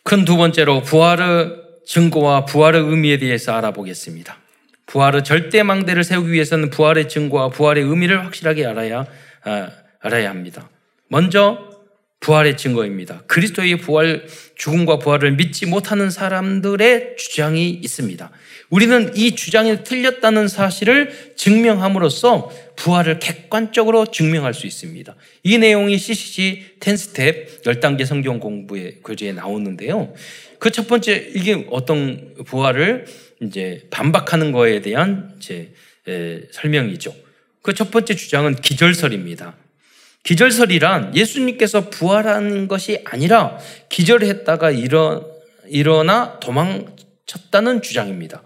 큰두 0.04 0.38
번째로 0.38 0.82
부활을 0.82 1.61
증거와 1.92 2.46
부활의 2.46 2.84
의미에 2.84 3.18
대해서 3.18 3.52
알아보겠습니다. 3.52 4.38
부활의 4.86 5.26
절대 5.26 5.62
망대를 5.62 6.06
세우기 6.06 6.32
위해서는 6.32 6.70
부활의 6.70 7.10
증거와 7.10 7.50
부활의 7.50 7.84
의미를 7.84 8.24
확실하게 8.26 8.66
알아야 8.66 9.06
아, 9.44 9.70
알아야 10.00 10.30
합니다. 10.30 10.70
먼저 11.10 11.70
부활의 12.22 12.56
증거입니다. 12.56 13.24
그리스도의 13.28 13.80
부활, 13.80 14.26
죽음과 14.56 15.00
부활을 15.00 15.34
믿지 15.34 15.66
못하는 15.66 16.10
사람들의 16.10 17.18
주장이 17.18 17.70
있습니다. 17.70 18.30
우리는 18.70 19.12
이 19.18 19.36
주장이 19.36 19.84
틀렸다는 19.84 20.48
사실을 20.48 21.34
증명함으로써 21.36 22.52
부활을 22.82 23.20
객관적으로 23.20 24.08
증명할 24.08 24.56
수 24.56 24.66
있습니다. 24.66 25.16
이 25.44 25.58
내용이 25.60 26.00
CCC 26.00 26.78
10스텝 26.80 27.62
10단계 27.62 28.06
성경 28.08 28.40
공부의 28.40 28.98
교재에 29.04 29.34
나오는데요. 29.34 30.14
그 30.58 30.72
첫 30.72 30.88
번째, 30.88 31.32
이게 31.36 31.68
어떤 31.70 32.34
부활을 32.46 33.06
이제 33.42 33.86
반박하는 33.92 34.52
거에 34.52 34.82
대한 34.82 35.36
이제 35.38 35.74
설명이죠. 36.52 37.14
그 37.62 37.74
첫 37.74 37.92
번째 37.92 38.16
주장은 38.16 38.56
기절설입니다. 38.56 39.56
기절설이란 40.24 41.16
예수님께서 41.16 41.90
부활한 41.92 42.68
것이 42.68 43.04
아니라 43.06 43.60
기절했다가 43.90 44.72
일어, 44.72 45.28
일어나 45.68 46.40
도망쳤다는 46.40 47.84
주장입니다. 47.84 48.42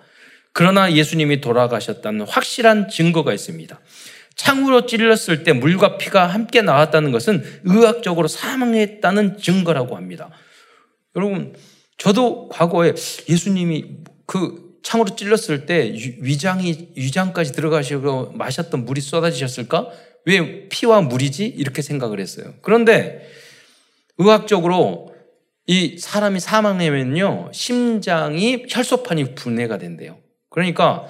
그러나 0.52 0.92
예수님이 0.92 1.40
돌아가셨다는 1.40 2.26
확실한 2.28 2.90
증거가 2.90 3.34
있습니다. 3.34 3.80
창으로 4.36 4.86
찔렀을 4.86 5.44
때 5.44 5.54
물과 5.54 5.98
피가 5.98 6.28
함께 6.28 6.62
나왔다는 6.62 7.12
것은 7.12 7.44
의학적으로 7.64 8.28
사망했다는 8.28 9.38
증거라고 9.40 9.96
합니다. 9.96 10.30
여러분, 11.16 11.56
저도 11.98 12.50
과거에 12.50 12.94
예수님이 13.30 13.86
그 14.26 14.66
창으로 14.84 15.16
찔렀을 15.16 15.66
때 15.66 15.92
위장이 16.22 16.90
위장까지 16.96 17.54
들어가시고 17.54 18.34
마셨던 18.34 18.86
물이 18.86 19.02
쏟아지셨을까? 19.02 19.90
왜 20.26 20.68
피와 20.70 21.02
물이지? 21.02 21.46
이렇게 21.46 21.82
생각을 21.82 22.20
했어요. 22.20 22.54
그런데 22.62 23.28
의학적으로 24.18 25.14
이 25.68 25.98
사람이 25.98 26.40
사망하면요 26.40 27.50
심장이 27.52 28.66
혈소판이 28.70 29.36
분해가 29.36 29.78
된대요. 29.78 30.18
그러니까 30.50 31.08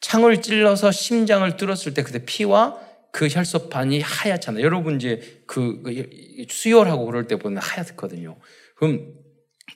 창을 0.00 0.42
찔러서 0.42 0.92
심장을 0.92 1.56
뚫었을 1.56 1.94
때 1.94 2.02
그때 2.02 2.24
피와 2.24 2.78
그 3.10 3.28
혈소판이 3.28 4.00
하얗잖아요. 4.00 4.64
여러분 4.64 4.96
이제 4.96 5.42
그, 5.46 5.82
그 5.82 6.46
수혈하고 6.48 7.06
그럴 7.06 7.26
때 7.26 7.36
보면 7.36 7.62
하얗거든요. 7.62 8.38
그럼 8.76 9.14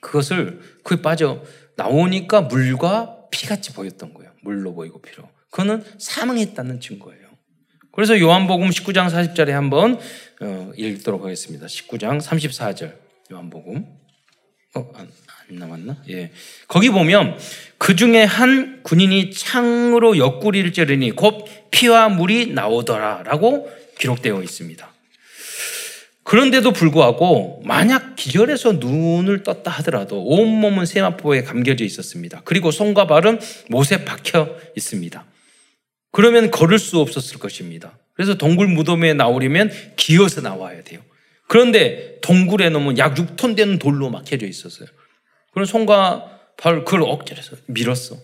그것을 0.00 0.61
그에 0.85 1.02
빠져 1.02 1.42
나오니까 1.76 2.42
물과 2.42 3.28
피같이 3.30 3.72
보였던 3.72 4.14
거예요. 4.14 4.32
물로 4.42 4.74
보이고 4.74 5.00
피로. 5.00 5.28
그거는 5.50 5.85
사망했다는 5.98 6.80
증거예요. 6.80 7.22
그래서 7.92 8.18
요한복음 8.18 8.70
19장 8.70 9.11
40절에 9.11 9.50
한번 9.50 9.98
어, 10.40 10.72
읽도록 10.76 11.24
하겠습니다. 11.24 11.66
19장 11.66 12.20
34절 12.20 12.96
요한복음. 13.30 13.85
어, 14.74 14.92
안, 15.50 15.57
안 15.57 15.59
남았나? 15.59 15.96
예. 16.11 16.31
거기 16.68 16.90
보면 16.90 17.38
그 17.78 17.96
중에 17.96 18.24
한 18.24 18.81
군인이 18.83 19.33
창으로 19.33 20.18
옆구리를 20.18 20.72
찌르니 20.72 21.12
곧 21.12 21.46
피와 21.70 22.09
물이 22.09 22.52
나오더라라고 22.52 23.70
기록되어 23.98 24.42
있습니다. 24.42 24.92
그런데도 26.24 26.72
불구하고 26.72 27.62
만약 27.64 28.14
기절해서 28.16 28.74
눈을 28.74 29.42
떴다 29.42 29.70
하더라도 29.70 30.24
온몸은 30.24 30.87
세마포에 30.87 31.42
감겨져 31.42 31.85
있었습니다. 31.85 32.42
그리고 32.44 32.70
손과 32.70 33.07
발은 33.07 33.40
못에 33.68 34.05
박혀 34.05 34.57
있습니다. 34.76 35.24
그러면 36.12 36.50
걸을 36.50 36.78
수 36.78 37.00
없었을 37.00 37.38
것입니다. 37.38 37.98
그래서 38.14 38.35
동굴 38.35 38.68
무덤에 38.68 39.14
나오려면 39.14 39.72
기어서 39.96 40.40
나와야 40.40 40.83
돼요. 40.85 41.00
그런데 41.48 42.18
동굴에 42.22 42.70
넣으면 42.70 42.98
약 42.98 43.14
6톤 43.14 43.57
되는 43.57 43.78
돌로 43.78 44.09
막혀져 44.11 44.46
있었어요. 44.46 44.88
그럼 45.53 45.65
손과 45.67 46.41
발 46.57 46.85
그걸 46.85 47.03
억지로 47.03 47.38
해서 47.38 47.57
밀었어. 47.67 48.17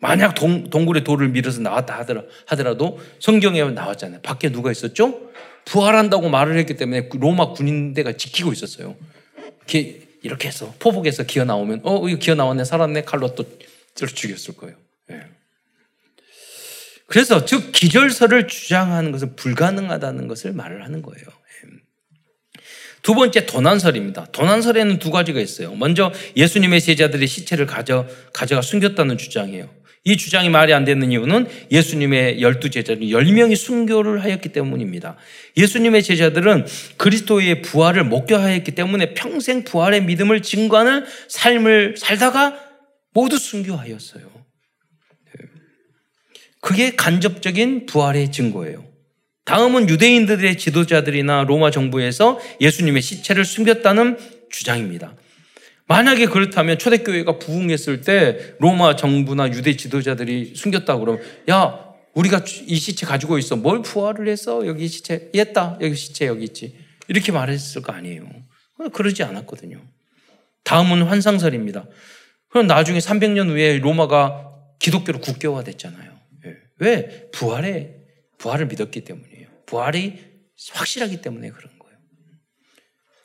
만약 0.00 0.34
동, 0.34 0.70
동굴에 0.70 1.02
돌을 1.02 1.28
밀어서 1.28 1.60
나왔다 1.60 1.98
하더라, 1.98 2.22
하더라도 2.46 3.00
성경에 3.18 3.62
나왔잖아요. 3.64 4.20
밖에 4.22 4.50
누가 4.50 4.70
있었죠? 4.70 5.28
부활한다고 5.64 6.28
말을 6.28 6.56
했기 6.58 6.76
때문에 6.76 7.08
로마 7.12 7.52
군인대가 7.52 8.12
지키고 8.12 8.52
있었어요. 8.52 8.96
이렇게, 9.58 10.08
이렇게 10.22 10.48
해서 10.48 10.72
포복에서 10.78 11.24
기어 11.24 11.44
나오면 11.44 11.80
어 11.84 12.08
이거 12.08 12.18
기어 12.18 12.34
나왔네 12.34 12.64
살았네 12.64 13.02
칼로 13.02 13.34
또 13.34 13.44
죽였을 13.94 14.56
거예요. 14.56 14.76
네. 15.08 15.20
그래서 17.06 17.44
즉 17.44 17.72
기절설을 17.72 18.46
주장하는 18.48 19.12
것은 19.12 19.34
불가능하다는 19.36 20.28
것을 20.28 20.52
말을 20.52 20.84
하는 20.84 21.02
거예요. 21.02 21.26
예. 23.08 23.12
두 23.12 23.14
번째 23.14 23.46
도난설입니다. 23.46 24.26
도난설에는 24.32 24.98
두 24.98 25.10
가지가 25.10 25.40
있어요. 25.40 25.74
먼저 25.74 26.12
예수님의 26.36 26.82
제자들이 26.82 27.26
시체를 27.26 27.64
가져 27.64 28.06
가져가 28.34 28.60
숨겼다는 28.60 29.16
주장이에요. 29.16 29.70
이 30.04 30.16
주장이 30.18 30.50
말이 30.50 30.74
안 30.74 30.84
되는 30.84 31.10
이유는 31.10 31.48
예수님의 31.72 32.42
열두 32.42 32.68
제자들 32.68 33.10
열명이 33.10 33.56
순교를 33.56 34.22
하였기 34.22 34.50
때문입니다. 34.50 35.16
예수님의 35.56 36.02
제자들은 36.02 36.66
그리스도의 36.98 37.62
부활을 37.62 38.04
목격하였기 38.04 38.72
때문에 38.72 39.14
평생 39.14 39.64
부활의 39.64 40.04
믿음을 40.04 40.42
증거하는 40.42 41.04
삶을 41.28 41.96
살다가 41.96 42.60
모두 43.14 43.38
순교하였어요. 43.38 44.28
그게 46.60 46.94
간접적인 46.94 47.86
부활의 47.86 48.32
증거예요. 48.32 48.97
다음은 49.48 49.88
유대인들의 49.88 50.58
지도자들이나 50.58 51.44
로마 51.44 51.70
정부에서 51.70 52.38
예수님의 52.60 53.00
시체를 53.00 53.46
숨겼다는 53.46 54.18
주장입니다. 54.50 55.14
만약에 55.86 56.26
그렇다면 56.26 56.78
초대교회가 56.78 57.38
부흥했을 57.38 58.02
때 58.02 58.56
로마 58.58 58.94
정부나 58.94 59.48
유대 59.48 59.74
지도자들이 59.74 60.52
숨겼다 60.54 60.98
그러면 60.98 61.22
야 61.48 61.82
우리가 62.12 62.44
이 62.66 62.76
시체 62.76 63.06
가지고 63.06 63.38
있어 63.38 63.56
뭘 63.56 63.80
부활을 63.80 64.28
해서 64.28 64.66
여기 64.66 64.86
시체 64.86 65.30
했다 65.34 65.78
여기 65.80 65.94
시체 65.94 66.26
여기 66.26 66.44
있지 66.44 66.76
이렇게 67.08 67.32
말했을 67.32 67.80
거 67.80 67.94
아니에요. 67.94 68.28
그러지 68.92 69.22
않았거든요. 69.22 69.80
다음은 70.64 71.04
환상설입니다. 71.04 71.86
그럼 72.50 72.66
나중에 72.66 72.98
300년 72.98 73.48
후에 73.48 73.78
로마가 73.78 74.50
기독교로 74.78 75.20
국교화됐잖아요. 75.20 76.12
예. 76.44 76.56
왜 76.80 77.30
부활에 77.32 77.97
부활을 78.38 78.66
믿었기 78.66 79.02
때문이에요. 79.02 79.48
부활이 79.66 80.18
확실하기 80.72 81.20
때문에 81.20 81.50
그런 81.50 81.78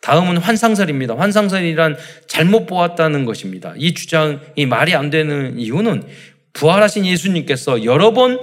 다음은 0.04 0.38
환상설입니다. 0.38 1.18
환상설이란 1.18 1.98
잘못 2.28 2.66
보았다는 2.68 3.24
것입니다. 3.24 3.74
이 3.78 3.94
주장이 3.94 4.66
말이 4.68 4.94
안 4.94 5.10
되는 5.10 5.58
이유는 5.58 6.06
부활하신 6.52 7.06
예수님께서 7.06 7.86
여러 7.86 8.14
번 8.14 8.40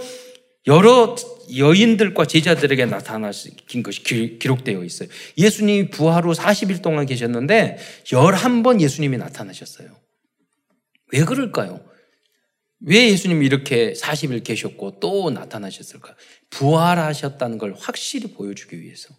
여러 0.67 1.15
여인들과 1.55 2.25
제자들에게 2.25 2.87
나타나신 2.87 3.83
것이 3.83 4.03
기 4.03 4.39
록되어 4.43 4.83
있어요. 4.85 5.11
예수님이 5.37 5.91
부활 5.91 6.25
후 6.25 6.33
40일 6.33 6.83
동안 6.83 7.05
계셨는데 7.05 7.77
11번 8.05 8.81
예수님이 8.81 9.19
나타나셨어요. 9.19 9.89
왜 11.13 11.25
그럴까요? 11.25 11.81
왜 12.81 13.11
예수님이 13.11 13.47
이렇게 13.47 13.93
40일 13.93 14.43
계셨고 14.43 15.01
또 15.01 15.31
나타나셨을까? 15.31 16.15
부활하셨다는 16.51 17.59
걸 17.59 17.75
확실히 17.79 18.33
보여주기 18.33 18.81
위해서. 18.81 19.15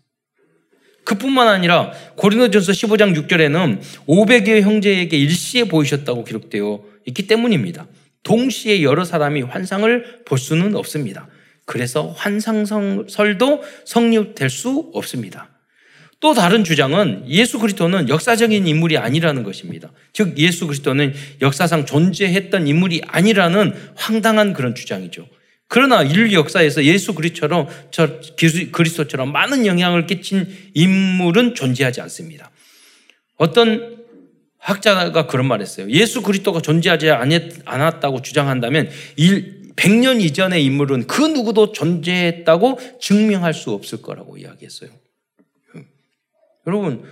그뿐만 1.04 1.47
아니라 1.47 1.91
고린도전서 2.15 2.71
15장 2.71 3.15
6절에는 3.28 3.82
500여 4.08 4.62
형제에게 4.62 5.17
일시에 5.17 5.63
보이셨다고 5.65 6.24
기록되어 6.24 6.84
있기 7.08 7.28
때문입니다. 7.28 7.88
동시에 8.24 8.84
여러 8.84 9.04
사람이 9.04 9.41
환상을 9.41 10.24
볼 10.26 10.38
수는 10.38 10.76
없습니다. 10.76 11.28
그래서 11.65 12.10
환상설도 12.10 13.63
성립될 13.86 14.50
수 14.50 14.91
없습니다. 14.93 15.50
또 16.22 16.36
다른 16.36 16.64
주장은 16.64 17.26
예수 17.28 17.60
그리스도는 17.60 18.08
역사적인 18.08 18.68
인물이 18.68 18.98
아니라는 18.98 19.44
것입니다. 19.44 19.92
즉 20.14 20.38
예수 20.38 20.68
그리스도는 20.68 21.14
역사상 21.42 21.88
존재했던 21.88 22.68
인물이 22.68 23.02
아니라는 23.08 23.74
황당한 23.96 24.54
그런 24.54 24.76
주장이죠. 24.76 25.28
그러나 25.68 26.04
인류 26.04 26.34
역사에서 26.34 26.84
예수 26.84 27.16
그리스도처럼 27.16 27.68
저 27.90 28.20
그리스도처럼 28.72 29.32
많은 29.32 29.66
영향을 29.66 30.06
끼친 30.06 30.48
인물은 30.76 31.56
존재하지 31.56 32.02
않습니다. 32.02 32.52
어떤 33.38 33.98
학자가 34.60 35.26
그런 35.26 35.48
말했어요. 35.48 35.89
예수 35.89 36.22
그리스도가 36.22 36.62
존재하지 36.62 37.10
않았다고 37.66 38.22
주장한다면 38.22 38.91
100년 39.76 40.22
이전의 40.22 40.64
인물은 40.66 41.08
그 41.08 41.24
누구도 41.24 41.72
존재했다고 41.72 42.80
증명할 43.02 43.56
수 43.56 43.72
없을 43.72 44.04
거라고 44.04 44.38
이야기했어요. 44.38 45.01
여러분 46.68 47.03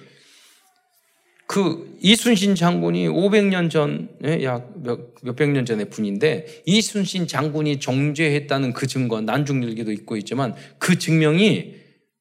그 1.49 1.97
이순신 1.99 2.53
장군이 2.53 3.07
500년 3.07 3.71
전, 3.71 4.07
예, 4.23 4.43
약 4.43 4.71
몇, 4.83 5.15
몇백 5.23 5.49
년 5.49 5.65
전의 5.65 5.89
분인데 5.89 6.61
이순신 6.67 7.25
장군이 7.25 7.79
정죄했다는 7.79 8.73
그 8.73 8.85
증거, 8.85 9.19
난중일기도 9.19 9.91
있고 9.91 10.15
있지만 10.17 10.53
그 10.77 10.99
증명이 10.99 11.73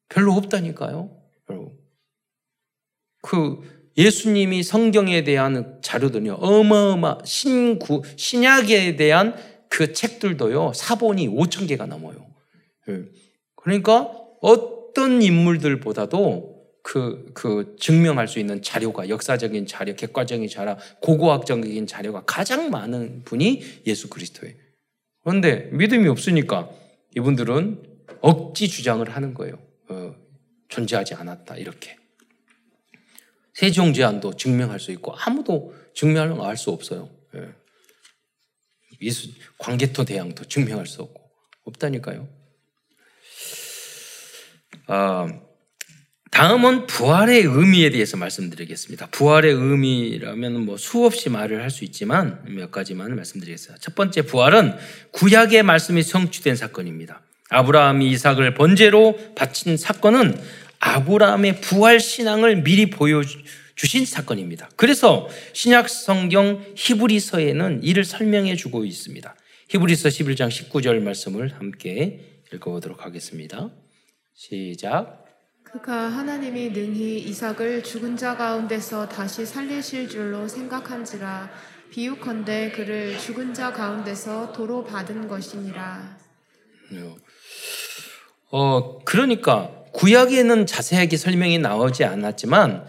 별로 0.09 0.33
없다니까요. 0.33 1.11
여러분. 1.51 1.77
그 3.21 3.61
예수님이 3.95 4.63
성경에 4.63 5.23
대한 5.23 5.77
자료들요 5.83 6.33
어마어마 6.33 7.19
신구 7.23 8.01
신약에 8.15 8.95
대한 8.95 9.35
그 9.69 9.93
책들도요 9.93 10.73
사본이 10.73 11.27
5천 11.27 11.67
개가 11.67 11.85
넘어요. 11.85 12.25
예. 12.89 13.03
그러니까 13.55 14.09
어떤 14.41 15.21
인물들보다도 15.21 16.48
그, 16.83 17.31
그 17.33 17.75
증명할 17.79 18.27
수 18.27 18.39
있는 18.39 18.61
자료가 18.61 19.09
역사적인 19.09 19.67
자료, 19.67 19.95
객관적인 19.95 20.47
자료, 20.49 20.77
고고학적인 21.01 21.87
자료가 21.87 22.23
가장 22.25 22.69
많은 22.69 23.23
분이 23.25 23.83
예수 23.85 24.09
그리스도예요. 24.09 24.55
그런데 25.23 25.69
믿음이 25.71 26.07
없으니까 26.07 26.69
이분들은 27.15 27.83
억지 28.21 28.67
주장을 28.67 29.07
하는 29.09 29.33
거예요. 29.33 29.59
어, 29.89 30.15
존재하지 30.67 31.15
않았다 31.15 31.57
이렇게. 31.57 31.97
세종 33.53 33.93
제한도 33.93 34.35
증명할 34.35 34.79
수 34.79 34.91
있고 34.91 35.13
아무도 35.15 35.73
증명할 35.93 36.55
수 36.55 36.71
없어요. 36.71 37.09
예. 37.35 37.49
예수 39.01 39.29
광개토 39.57 40.05
대왕도 40.05 40.45
증명할 40.45 40.85
수 40.85 41.01
없고 41.01 41.29
없다니까요. 41.65 42.27
아, 44.87 45.41
다음은 46.31 46.85
부활의 46.87 47.41
의미에 47.41 47.89
대해서 47.89 48.15
말씀드리겠습니다. 48.17 49.07
부활의 49.07 49.51
의미라면 49.53 50.65
뭐 50.65 50.77
수없이 50.77 51.29
말을 51.29 51.61
할 51.61 51.69
수 51.69 51.83
있지만 51.83 52.41
몇 52.47 52.71
가지만 52.71 53.15
말씀드리겠습니다. 53.15 53.79
첫 53.81 53.95
번째 53.95 54.21
부활은 54.23 54.75
구약의 55.11 55.63
말씀이 55.63 56.01
성취된 56.03 56.55
사건입니다. 56.55 57.21
아브라함이 57.49 58.09
이삭을 58.11 58.53
번제로 58.53 59.17
바친 59.35 59.75
사건은 59.77 60.39
아브라함의 60.79 61.61
부활 61.61 61.99
신앙을 61.99 62.63
미리 62.63 62.89
보여주신 62.89 64.05
사건입니다. 64.05 64.69
그래서 64.75 65.27
신약 65.53 65.89
성경 65.89 66.63
히브리서에는 66.75 67.83
이를 67.83 68.05
설명해 68.05 68.55
주고 68.55 68.85
있습니다. 68.85 69.35
히브리서 69.69 70.09
11장 70.09 70.49
19절 70.49 70.99
말씀을 71.01 71.53
함께 71.59 72.41
읽어보도록 72.53 73.05
하겠습니다. 73.05 73.69
시작. 74.33 75.28
그가 75.71 75.93
하나님이 75.93 76.71
능히 76.71 77.19
이삭을 77.19 77.83
죽은 77.83 78.17
자 78.17 78.35
가운데서 78.35 79.07
다시 79.07 79.45
살리실 79.45 80.09
줄로 80.09 80.47
생각한지라 80.47 81.47
비유컨대 81.91 82.71
그를 82.71 83.17
죽은 83.19 83.53
자 83.53 83.71
가운데서 83.71 84.51
도로 84.51 84.83
받은 84.83 85.27
것이니라. 85.27 86.17
어 88.51 88.99
그러니까 89.05 89.69
구약에는 89.93 90.65
자세하게 90.65 91.17
설명이 91.17 91.59
나오지 91.59 92.03
않았지만 92.03 92.85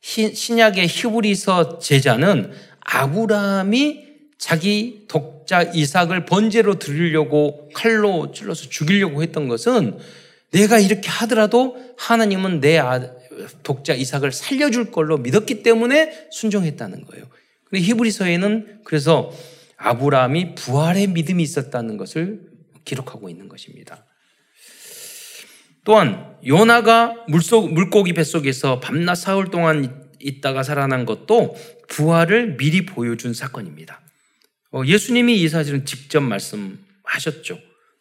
신약의 0.00 0.88
히브리서 0.88 1.78
제자는 1.78 2.52
아브라함이 2.80 4.04
자기 4.38 5.04
독자 5.06 5.62
이삭을 5.62 6.24
번제로 6.26 6.80
드리려고 6.80 7.70
칼로 7.74 8.32
찔러서 8.32 8.68
죽이려고 8.68 9.22
했던 9.22 9.46
것은 9.46 9.98
내가 10.54 10.78
이렇게 10.78 11.08
하더라도 11.08 11.76
하나님은 11.98 12.60
내 12.60 12.78
아, 12.78 13.10
독자 13.64 13.92
이삭을 13.92 14.30
살려줄 14.30 14.92
걸로 14.92 15.18
믿었기 15.18 15.64
때문에 15.64 16.28
순종했다는 16.30 17.04
거예요. 17.06 17.24
근데 17.64 17.82
히브리서에는 17.82 18.82
그래서 18.84 19.32
아브라함이 19.76 20.54
부활의 20.54 21.08
믿음이 21.08 21.42
있었다는 21.42 21.96
것을 21.96 22.40
기록하고 22.84 23.28
있는 23.28 23.48
것입니다. 23.48 24.04
또한 25.82 26.36
요나가 26.46 27.14
물속 27.28 27.72
물고기 27.72 28.12
뱃속에서 28.12 28.78
밤낮 28.78 29.16
사흘 29.16 29.50
동안 29.50 30.08
있다가 30.20 30.62
살아난 30.62 31.04
것도 31.04 31.56
부활을 31.88 32.56
미리 32.56 32.86
보여준 32.86 33.34
사건입니다. 33.34 34.00
어, 34.70 34.82
예수님이 34.86 35.40
이 35.40 35.48
사실은 35.48 35.84
직접 35.84 36.20
말씀하셨죠. 36.20 37.58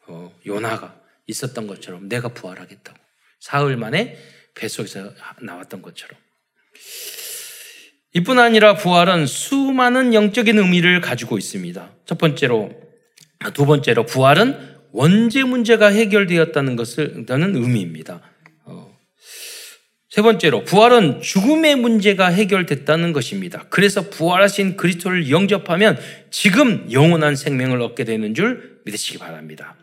어, 0.07 0.31
요나가 0.45 1.02
있었던 1.28 1.67
것처럼 1.67 2.09
내가 2.09 2.30
부활하겠다고. 2.30 2.97
사흘 3.39 3.78
만에 3.78 4.17
뱃속에서 4.55 5.13
나왔던 5.41 5.82
것처럼. 5.82 6.17
이뿐 8.13 8.39
아니라 8.39 8.76
부활은 8.76 9.26
수많은 9.26 10.13
영적인 10.13 10.57
의미를 10.59 11.01
가지고 11.01 11.38
있습니다. 11.38 11.95
첫 12.05 12.17
번째로, 12.17 12.71
두 13.53 13.65
번째로 13.65 14.05
부활은 14.05 14.74
원죄 14.91 15.43
문제가 15.43 15.88
해결되었다는 15.88 16.76
것을 16.76 17.26
다는 17.26 17.55
의미입니다. 17.55 18.21
어. 18.65 18.95
세 20.09 20.21
번째로 20.21 20.63
부활은 20.63 21.21
죽음의 21.21 21.78
문제가 21.78 22.28
해결됐다는 22.28 23.11
것입니다. 23.11 23.65
그래서 23.69 24.07
부활하신 24.09 24.78
그리스도를 24.78 25.32
영접하면 25.32 25.99
지금 26.30 26.88
영원한 26.91 27.36
생명을 27.36 27.82
얻게 27.82 28.03
되는 28.03 28.36
줄 28.36 28.80
믿으시기 28.86 29.17
바랍니다. 29.17 29.76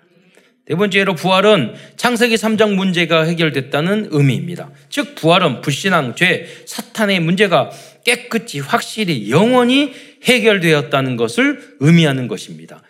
네 0.71 0.77
번째로 0.77 1.17
부활은 1.17 1.75
창세기 1.97 2.37
3장 2.37 2.77
문제가 2.77 3.25
해결됐다는 3.25 4.11
의미입니다. 4.13 4.71
즉 4.89 5.17
부활은 5.17 5.63
불신앙, 5.63 6.15
죄, 6.15 6.47
사탄의 6.65 7.19
문제가 7.19 7.71
깨끗이 8.05 8.61
확실히 8.61 9.33
영원히 9.33 9.93
해결되었다는 10.23 11.17
것을 11.17 11.75
의미하는 11.81 12.29
것입니다. 12.29 12.85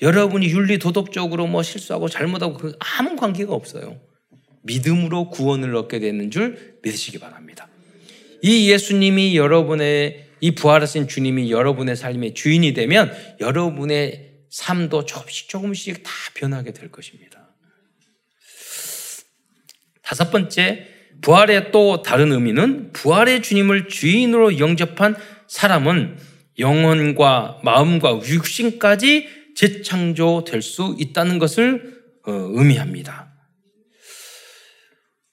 여러분이 0.00 0.46
윤리 0.46 0.78
도덕적으로 0.78 1.48
뭐 1.48 1.64
실수하고 1.64 2.08
잘못하고 2.08 2.54
그 2.54 2.76
아무 2.78 3.16
관계가 3.16 3.52
없어요. 3.52 3.96
믿음으로 4.62 5.30
구원을 5.30 5.74
얻게 5.74 5.98
되는 5.98 6.30
줄 6.30 6.76
믿으시기 6.84 7.18
바랍니다. 7.18 7.66
이 8.42 8.70
예수님이 8.70 9.36
여러분의 9.36 10.26
이 10.40 10.52
부활하신 10.52 11.08
주님이 11.08 11.50
여러분의 11.50 11.96
삶의 11.96 12.34
주인이 12.34 12.72
되면 12.74 13.12
여러분의 13.40 14.33
삶도 14.54 15.04
조금씩 15.04 15.48
조금씩 15.48 16.04
다 16.04 16.12
변하게 16.34 16.72
될 16.72 16.92
것입니다. 16.92 17.48
다섯 20.00 20.30
번째, 20.30 20.86
부활의 21.22 21.72
또 21.72 22.02
다른 22.02 22.30
의미는 22.30 22.92
부활의 22.92 23.42
주님을 23.42 23.88
주인으로 23.88 24.60
영접한 24.60 25.16
사람은 25.48 26.18
영혼과 26.60 27.58
마음과 27.64 28.20
육신까지 28.24 29.54
재창조될 29.56 30.62
수 30.62 30.94
있다는 31.00 31.40
것을 31.40 32.04
어, 32.24 32.30
의미합니다. 32.32 33.34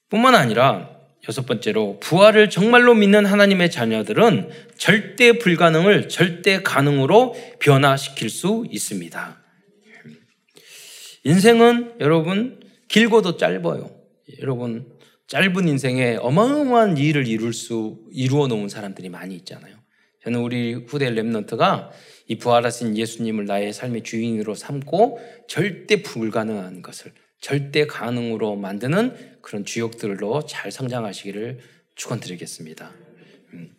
뿐만 0.08 0.34
아니라 0.34 0.90
여섯 1.28 1.46
번째로 1.46 2.00
부활을 2.00 2.50
정말로 2.50 2.94
믿는 2.94 3.26
하나님의 3.26 3.70
자녀들은 3.70 4.50
절대 4.76 5.38
불가능을 5.38 6.08
절대 6.08 6.62
가능으로 6.62 7.36
변화시킬 7.60 8.28
수 8.28 8.64
있습니다. 8.68 9.40
인생은 11.24 11.94
여러분 12.00 12.60
길고도 12.88 13.36
짧아요. 13.36 13.94
여러분 14.40 14.92
짧은 15.28 15.68
인생에 15.68 16.16
어마어마한 16.16 16.98
일을 16.98 17.28
이룰 17.28 17.52
수 17.52 18.00
이루어 18.10 18.48
놓은 18.48 18.68
사람들이 18.68 19.08
많이 19.08 19.36
있잖아요. 19.36 19.76
저는 20.24 20.40
우리 20.40 20.74
후대 20.74 21.08
랩런트가 21.10 21.90
이 22.26 22.36
부활하신 22.36 22.96
예수님을 22.96 23.46
나의 23.46 23.72
삶의 23.72 24.02
주인으로 24.02 24.54
삼고 24.54 25.20
절대 25.48 26.02
불가능한 26.02 26.82
것을 26.82 27.12
절대 27.42 27.86
가능으로 27.86 28.56
만드는 28.56 29.36
그런 29.42 29.64
주역들로 29.66 30.46
잘 30.46 30.70
성장하시기를 30.70 31.58
축원드리겠습니다. 31.96 32.92
음. 33.52 33.70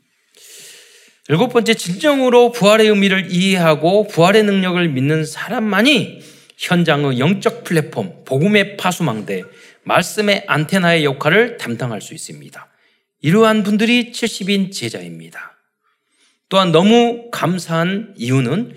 일곱 1.29 1.47
번째 1.47 1.73
진정으로 1.73 2.51
부활의 2.51 2.89
의미를 2.89 3.31
이해하고 3.31 4.07
부활의 4.09 4.43
능력을 4.43 4.87
믿는 4.89 5.25
사람만이 5.25 6.21
현장의 6.57 7.19
영적 7.19 7.63
플랫폼, 7.63 8.25
복음의 8.25 8.75
파수망대, 8.77 9.43
말씀의 9.83 10.43
안테나의 10.47 11.05
역할을 11.05 11.57
담당할 11.57 12.01
수 12.01 12.13
있습니다. 12.13 12.67
이러한 13.21 13.63
분들이 13.63 14.11
70인 14.11 14.73
제자입니다. 14.73 15.57
또한 16.49 16.73
너무 16.73 17.29
감사한 17.31 18.13
이유는 18.17 18.75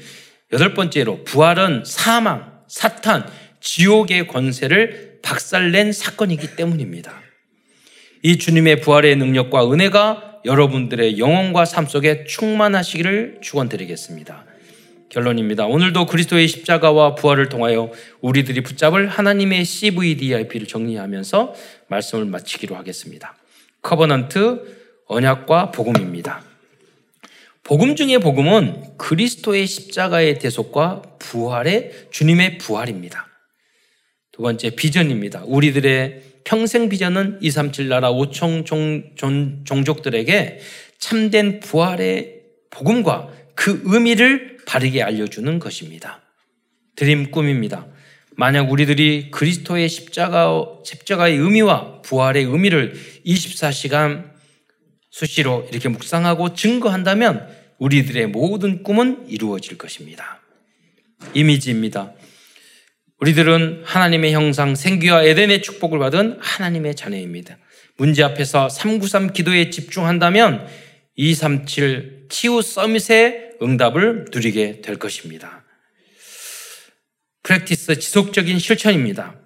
여덟 0.52 0.74
번째로 0.74 1.24
부활은 1.24 1.82
사망, 1.84 2.62
사탄, 2.68 3.28
지옥의 3.66 4.28
권세를 4.28 5.18
박살낸 5.22 5.92
사건이기 5.92 6.54
때문입니다. 6.54 7.20
이 8.22 8.38
주님의 8.38 8.80
부활의 8.80 9.16
능력과 9.16 9.70
은혜가 9.72 10.42
여러분들의 10.44 11.18
영혼과 11.18 11.64
삶 11.64 11.86
속에 11.86 12.24
충만하시기를 12.24 13.38
축원드리겠습니다. 13.42 14.44
결론입니다. 15.08 15.66
오늘도 15.66 16.06
그리스도의 16.06 16.46
십자가와 16.46 17.16
부활을 17.16 17.48
통하여 17.48 17.90
우리들이 18.20 18.62
붙잡을 18.62 19.08
하나님의 19.08 19.64
CVDIP를 19.64 20.68
정리하면서 20.68 21.54
말씀을 21.88 22.24
마치기로 22.26 22.76
하겠습니다. 22.76 23.36
Covenant 23.82 24.62
언약과 25.06 25.72
복음입니다. 25.72 26.44
복음 27.64 27.96
중의 27.96 28.20
복음은 28.20 28.96
그리스도의 28.96 29.66
십자가의 29.66 30.38
대속과 30.38 31.02
부활의 31.18 32.06
주님의 32.12 32.58
부활입니다. 32.58 33.25
두 34.36 34.42
번째 34.42 34.68
비전입니다. 34.70 35.44
우리들의 35.46 36.22
평생 36.44 36.90
비전은 36.90 37.38
237 37.40 37.88
나라 37.88 38.12
5천 38.12 38.66
종족들에게 39.64 40.60
참된 40.98 41.60
부활의 41.60 42.42
복음과 42.68 43.30
그 43.54 43.80
의미를 43.86 44.58
바르게 44.66 45.02
알려주는 45.02 45.58
것입니다. 45.58 46.20
드림 46.96 47.30
꿈입니다. 47.30 47.86
만약 48.32 48.70
우리들이 48.70 49.30
그리스도의 49.30 49.88
십자가, 49.88 50.66
십자가의 50.84 51.38
의미와 51.38 52.02
부활의 52.02 52.44
의미를 52.44 52.92
24시간 53.24 54.32
수시로 55.08 55.66
이렇게 55.72 55.88
묵상하고 55.88 56.52
증거한다면 56.52 57.48
우리들의 57.78 58.26
모든 58.26 58.82
꿈은 58.82 59.30
이루어질 59.30 59.78
것입니다. 59.78 60.42
이미지입니다. 61.32 62.12
우리들은 63.20 63.82
하나님의 63.84 64.32
형상, 64.32 64.74
생기와 64.74 65.22
에덴의 65.22 65.62
축복을 65.62 65.98
받은 65.98 66.38
하나님의 66.40 66.94
자녀입니다. 66.94 67.56
문제 67.96 68.22
앞에서 68.22 68.68
393 68.68 69.32
기도에 69.32 69.70
집중한다면 69.70 70.66
237 71.14 72.26
치유 72.28 72.60
서밋의 72.60 73.52
응답을 73.62 74.26
누리게 74.30 74.82
될 74.82 74.98
것입니다. 74.98 75.64
프랙티스 77.42 77.98
지속적인 78.00 78.58
실천입니다. 78.58 79.36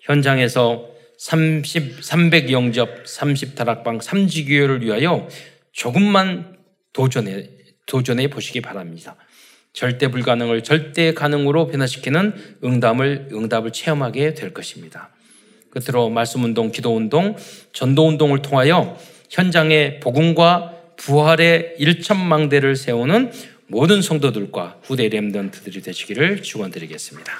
현장에서 0.00 0.88
30, 1.18 2.02
300 2.02 2.50
영접, 2.50 3.06
30 3.06 3.54
다락방, 3.54 3.98
3지교회를 3.98 4.80
위하여 4.80 5.28
조금만 5.72 6.56
도전해, 6.92 7.48
도전해 7.86 8.28
보시기 8.28 8.60
바랍니다. 8.60 9.16
절대 9.72 10.08
불가능을 10.08 10.62
절대 10.62 11.14
가능으로 11.14 11.68
변화시키는 11.68 12.34
응답을, 12.64 13.28
응답을 13.32 13.72
체험하게 13.72 14.34
될 14.34 14.52
것입니다. 14.52 15.10
끝으로 15.70 16.10
말씀 16.10 16.42
운동, 16.42 16.72
기도 16.72 16.96
운동, 16.96 17.36
전도 17.72 18.08
운동을 18.08 18.42
통하여 18.42 18.98
현장의 19.30 20.00
복음과 20.00 20.74
부활의 20.96 21.76
일천망대를 21.78 22.76
세우는 22.76 23.32
모든 23.68 24.02
성도들과 24.02 24.80
후대 24.82 25.08
렘던트들이 25.08 25.80
되시기를 25.80 26.42
축원드리겠습니다. 26.42 27.32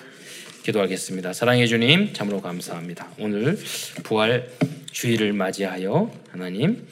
기도하겠습니다. 0.63 1.33
사랑해 1.33 1.67
주님, 1.67 2.13
참으로 2.13 2.41
감사합니다. 2.41 3.09
오늘 3.19 3.59
부활 4.05 4.49
주일을 4.93 5.33
맞이하여 5.33 6.13
하나님 6.31 6.87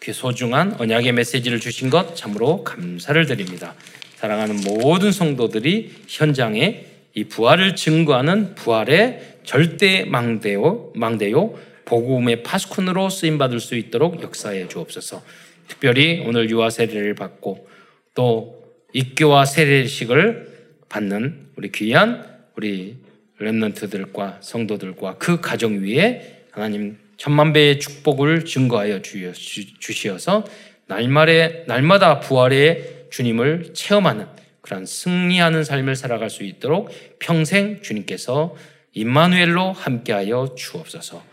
그 0.00 0.12
소중한 0.12 0.74
언약의 0.80 1.12
메시지를 1.12 1.60
주신 1.60 1.90
것 1.90 2.16
참으로 2.16 2.64
감사를 2.64 3.24
드립니다. 3.26 3.74
사랑하는 4.20 4.56
모든 4.66 5.12
성도들이 5.12 5.92
현장에 6.06 6.84
이 7.14 7.24
부활을 7.24 7.74
증거하는 7.74 8.54
부활의 8.54 9.38
절대 9.44 10.04
망대요, 10.04 10.92
망대요, 10.94 11.58
복음의 11.86 12.42
파수꾼으로 12.42 13.08
쓰임 13.08 13.38
받을 13.38 13.60
수 13.60 13.76
있도록 13.76 14.22
역사해 14.22 14.68
주옵소서. 14.68 15.22
특별히 15.68 16.22
오늘 16.26 16.50
유아 16.50 16.68
세례를 16.68 17.14
받고 17.14 17.66
또 18.14 18.62
입교와 18.92 19.46
세례식을 19.46 20.68
받는 20.90 21.46
우리 21.56 21.72
귀한 21.72 22.22
우리 22.56 22.96
렘넌트들과 23.38 24.40
성도들과 24.42 25.16
그 25.16 25.40
가정 25.40 25.82
위에 25.82 26.42
하나님 26.50 26.98
천만 27.16 27.54
배의 27.54 27.80
축복을 27.80 28.44
증거하여 28.44 29.00
주시어서 29.00 30.44
날마다 30.88 32.20
부활의 32.20 32.99
주님을 33.10 33.74
체험하는 33.74 34.26
그런 34.60 34.86
승리하는 34.86 35.64
삶을 35.64 35.96
살아갈 35.96 36.30
수 36.30 36.44
있도록 36.44 36.90
평생 37.18 37.82
주님께서 37.82 38.54
임마누엘로 38.92 39.72
함께하여 39.72 40.54
주옵소서. 40.56 41.24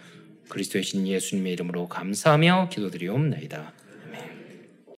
그리스도의 0.50 0.84
신 0.84 1.08
예수님의 1.08 1.54
이름으로 1.54 1.88
감사하며 1.88 2.70
기도드리옵나이다. 2.72 3.74